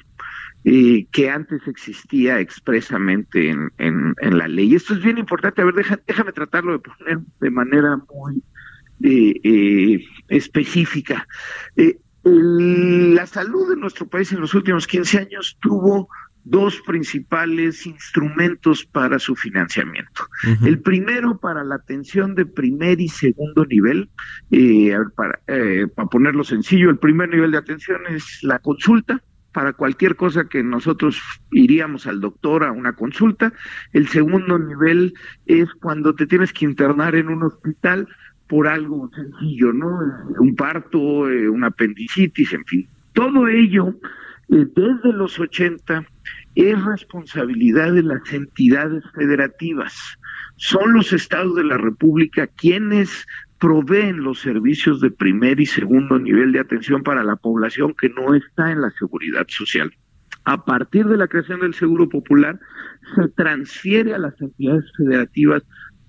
eh, 0.67 1.07
que 1.13 1.29
antes 1.29 1.61
existía 1.69 2.41
expresamente 2.41 3.51
en, 3.51 3.71
en, 3.77 4.39
la 4.39 4.49
ley. 4.49 4.75
Esto 4.75 4.95
es 4.95 5.03
bien 5.03 5.19
importante. 5.19 5.61
A 5.61 5.67
ver, 5.67 5.75
déjame 6.07 6.33
tratarlo 6.33 6.73
de 6.73 6.79
poner 6.79 7.19
de 7.39 7.51
manera 7.51 7.99
muy 8.11 8.43
eh, 9.03 9.41
eh, 9.45 10.05
específica. 10.29 11.29
la 12.23 13.27
salud 13.27 13.69
de 13.69 13.77
nuestro 13.77 14.09
país 14.09 14.33
en 14.33 14.41
los 14.41 14.55
últimos 14.55 14.87
15 14.87 15.19
años 15.19 15.59
tuvo 15.61 16.09
dos 16.45 16.81
principales 16.87 17.85
instrumentos 17.87 18.87
para 18.87 19.19
su 19.19 19.37
financiamiento. 19.37 20.29
El 20.65 20.81
primero 20.81 21.39
para 21.39 21.63
la 21.63 21.75
atención 21.75 22.35
de 22.35 22.47
primer 22.47 23.03
y 23.03 23.09
segundo 23.09 23.67
nivel, 23.67 24.09
para, 25.15 25.41
para 25.95 26.09
ponerlo 26.09 26.43
sencillo, 26.43 26.89
el 26.89 26.99
primer 26.99 27.29
nivel 27.29 27.51
de 27.51 27.59
atención 27.59 28.01
es 28.09 28.43
la 28.43 28.59
consulta, 28.61 29.23
para 29.55 29.73
cualquier 29.73 30.17
cosa 30.17 30.49
que 30.49 30.63
nosotros 30.63 31.23
iríamos 31.53 32.07
al 32.09 32.21
doctor 32.21 32.65
a 32.65 32.73
una 32.73 32.93
consulta. 32.93 33.53
El 33.93 34.09
segundo 34.09 34.59
nivel 34.59 35.15
es 35.47 35.73
cuando 35.81 36.15
te 36.15 36.27
tienes 36.27 36.53
que 36.53 36.65
internar 36.67 37.15
en 37.15 37.29
un 37.29 37.45
hospital 37.45 38.09
por 38.49 38.67
algo 38.67 39.09
sencillo, 39.15 39.73
¿no? 39.73 40.01
Un 40.39 40.57
parto, 40.57 41.31
eh, 41.31 41.49
una 41.49 41.69
apendicitis, 41.69 42.53
en 42.53 42.65
fin. 42.67 42.89
Todo 43.13 43.47
ello, 43.47 43.95
eh, 44.49 44.67
desde 44.75 45.13
los 45.13 45.39
80, 45.39 46.05
es 46.57 46.85
responsabilidad 46.85 47.93
de 47.93 48.03
las 48.03 48.33
entidades 48.33 49.05
federativas. 49.15 50.19
Son 50.57 50.95
los 50.95 51.13
estados 51.13 51.55
de 51.55 51.65
la 51.65 51.79
República 51.79 52.49
quienes 52.49 53.25
proveen 53.65 54.23
los 54.23 54.41
servicios 54.41 55.01
de 55.01 55.11
primer 55.11 55.59
y 55.59 55.65
segundo 55.65 56.19
nivel 56.19 56.53
de 56.53 56.61
atención 56.61 57.03
para 57.03 57.25
la 57.25 57.35
población 57.37 57.95
que 57.99 58.11
no 58.11 58.35
está 58.35 58.71
en 58.71 58.83
la 58.83 58.91
seguridad 58.91 59.47
social. 59.49 59.91
A 60.45 60.67
partir 60.67 61.07
de 61.07 61.17
la 61.17 61.29
creación 61.29 61.61
del 61.61 61.73
Seguro 61.73 62.07
Popular, 62.07 62.61
se 63.17 63.27
transfiere 63.29 64.13
a 64.13 64.19
las 64.19 64.39
entidades 64.39 64.85
federativas 64.99 65.63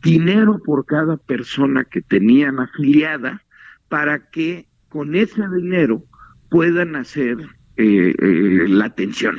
dinero 0.03 0.61
por 0.65 0.85
cada 0.85 1.15
persona 1.15 1.85
que 1.85 2.01
tenían 2.01 2.59
afiliada 2.59 3.41
para 3.87 4.29
que 4.31 4.67
con 4.89 5.15
ese 5.15 5.41
dinero 5.55 6.03
puedan 6.49 6.97
hacer 6.97 7.37
eh, 7.77 8.15
eh, 8.17 8.65
la 8.69 8.85
atención. 8.85 9.38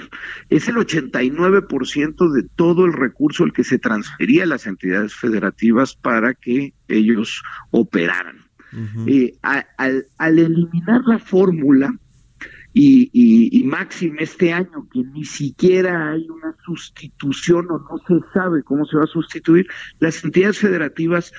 Es 0.51 0.69
el 0.69 0.77
89% 0.77 2.33
de 2.33 2.43
todo 2.55 2.85
el 2.85 2.93
recurso 2.93 3.45
el 3.45 3.53
que 3.53 3.65
se 3.65 3.79
transfería 3.79 4.43
a 4.43 4.47
las 4.47 4.67
entidades 4.67 5.15
federativas 5.15 5.95
para 5.95 6.35
que 6.35 6.75
ellos 6.89 7.43
operaran. 7.71 8.45
Eh, 9.07 9.39
al, 9.41 10.05
eliminar 10.19 11.01
la 11.07 11.19
fórmula, 11.19 11.95
y, 12.75 13.09
y, 13.15 13.65
máxime 13.65 14.19
este 14.21 14.53
año 14.53 14.87
que 14.93 15.03
ni 15.03 15.25
siquiera 15.25 16.11
hay 16.11 16.29
una 16.29 16.55
sustitución 16.63 17.67
o 17.71 17.79
no 17.79 17.99
se 18.07 18.23
sabe 18.35 18.63
cómo 18.65 18.85
se 18.85 18.99
va 18.99 19.05
a 19.05 19.07
sustituir, 19.07 19.67
las 19.99 20.23
entidades 20.23 20.59
federativas 20.59 21.33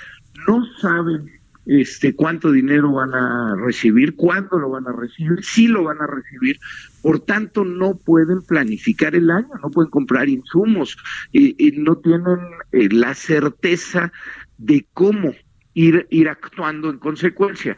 no 0.47 0.65
saben 0.81 1.36
este, 1.67 2.15
cuánto 2.15 2.51
dinero 2.51 2.93
van 2.93 3.13
a 3.13 3.55
recibir, 3.55 4.15
cuándo 4.15 4.57
lo 4.57 4.69
van 4.69 4.87
a 4.87 4.93
recibir, 4.93 5.43
si 5.43 5.67
lo 5.67 5.83
van 5.83 6.01
a 6.01 6.07
recibir. 6.07 6.59
Por 7.01 7.19
tanto, 7.19 7.65
no 7.65 7.97
pueden 7.97 8.41
planificar 8.41 9.15
el 9.15 9.29
año, 9.29 9.49
no 9.61 9.69
pueden 9.69 9.91
comprar 9.91 10.29
insumos, 10.29 10.97
y, 11.31 11.55
no 11.77 11.97
tienen 11.97 12.39
eh, 12.71 12.87
la 12.89 13.13
certeza 13.13 14.11
de 14.57 14.87
cómo 14.93 15.33
ir, 15.73 16.07
ir 16.09 16.29
actuando 16.29 16.89
en 16.89 16.99
consecuencia. 16.99 17.75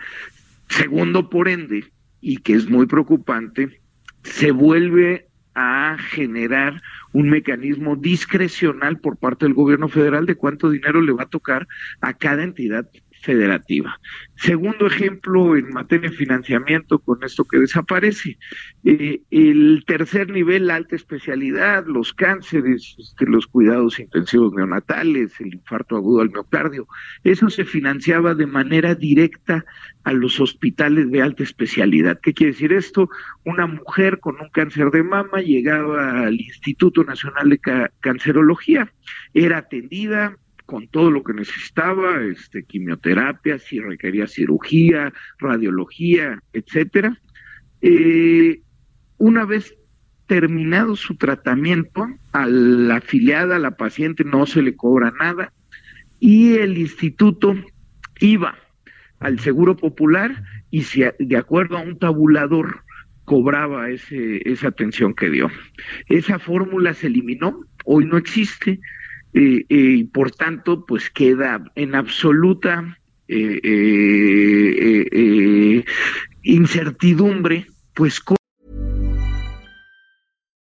Segundo, 0.69 1.29
por 1.29 1.47
ende, 1.47 1.91
y 2.21 2.37
que 2.37 2.53
es 2.53 2.69
muy 2.69 2.85
preocupante, 2.85 3.81
se 4.23 4.51
vuelve 4.51 5.27
a 5.55 5.97
generar 5.97 6.79
un 7.11 7.29
mecanismo 7.29 7.95
discrecional 7.95 8.99
por 8.99 9.17
parte 9.17 9.45
del 9.45 9.55
gobierno 9.55 9.89
federal 9.89 10.27
de 10.27 10.35
cuánto 10.35 10.69
dinero 10.69 11.01
le 11.01 11.11
va 11.11 11.23
a 11.23 11.29
tocar 11.29 11.67
a 12.01 12.13
cada 12.13 12.43
entidad 12.43 12.87
federativa. 13.21 13.99
Segundo 14.35 14.87
ejemplo 14.87 15.57
en 15.57 15.69
materia 15.69 16.09
de 16.09 16.15
financiamiento 16.15 16.99
con 16.99 17.23
esto 17.23 17.45
que 17.45 17.59
desaparece. 17.59 18.37
Eh, 18.83 19.21
el 19.31 19.83
tercer 19.85 20.29
nivel, 20.29 20.67
la 20.67 20.75
alta 20.75 20.95
especialidad, 20.95 21.85
los 21.85 22.13
cánceres, 22.13 22.95
este, 22.97 23.25
los 23.25 23.47
cuidados 23.47 23.99
intensivos 23.99 24.53
neonatales, 24.53 25.39
el 25.41 25.53
infarto 25.53 25.97
agudo 25.97 26.21
al 26.21 26.31
miocardio, 26.31 26.87
eso 27.23 27.49
se 27.49 27.65
financiaba 27.65 28.33
de 28.33 28.47
manera 28.47 28.95
directa 28.95 29.65
a 30.03 30.13
los 30.13 30.39
hospitales 30.39 31.11
de 31.11 31.21
alta 31.21 31.43
especialidad. 31.43 32.19
¿Qué 32.21 32.33
quiere 32.33 32.53
decir 32.53 32.73
esto? 32.73 33.09
Una 33.45 33.67
mujer 33.67 34.19
con 34.19 34.39
un 34.39 34.49
cáncer 34.49 34.89
de 34.91 35.03
mama 35.03 35.41
llegaba 35.41 36.21
al 36.21 36.39
Instituto 36.39 37.03
Nacional 37.03 37.49
de 37.49 37.59
Cancerología, 37.99 38.91
era 39.33 39.57
atendida, 39.57 40.37
con 40.69 40.87
todo 40.87 41.09
lo 41.09 41.23
que 41.23 41.33
necesitaba, 41.33 42.21
este, 42.21 42.63
quimioterapia, 42.63 43.57
si 43.57 43.79
requería 43.79 44.27
cirugía, 44.27 45.11
radiología, 45.39 46.43
etcétera. 46.53 47.19
Eh, 47.81 48.61
una 49.17 49.45
vez 49.45 49.75
terminado 50.27 50.95
su 50.95 51.15
tratamiento, 51.15 52.05
a 52.33 52.45
la 52.45 52.97
afiliada, 52.97 53.55
a 53.55 53.59
la 53.59 53.77
paciente 53.77 54.23
no 54.23 54.45
se 54.45 54.61
le 54.61 54.75
cobra 54.75 55.11
nada 55.19 55.51
y 56.19 56.53
el 56.57 56.77
instituto 56.77 57.55
iba 58.19 58.55
al 59.19 59.39
Seguro 59.39 59.75
Popular 59.75 60.43
y 60.69 60.83
de 61.17 61.35
acuerdo 61.35 61.79
a 61.79 61.81
un 61.81 61.97
tabulador 61.97 62.83
cobraba 63.25 63.89
ese, 63.89 64.47
esa 64.47 64.67
atención 64.67 65.15
que 65.15 65.31
dio. 65.31 65.49
Esa 66.09 66.37
fórmula 66.37 66.93
se 66.93 67.07
eliminó, 67.07 67.59
hoy 67.85 68.05
no 68.05 68.17
existe 68.17 68.79
eh, 69.33 69.65
eh, 69.69 69.75
y 69.75 70.03
por 70.05 70.31
tanto 70.31 70.85
pues 70.85 71.09
queda 71.09 71.63
en 71.75 71.93
absoluta 71.95 72.97
eh, 73.27 73.53
incertidumbre 76.41 77.67
pues 77.93 78.19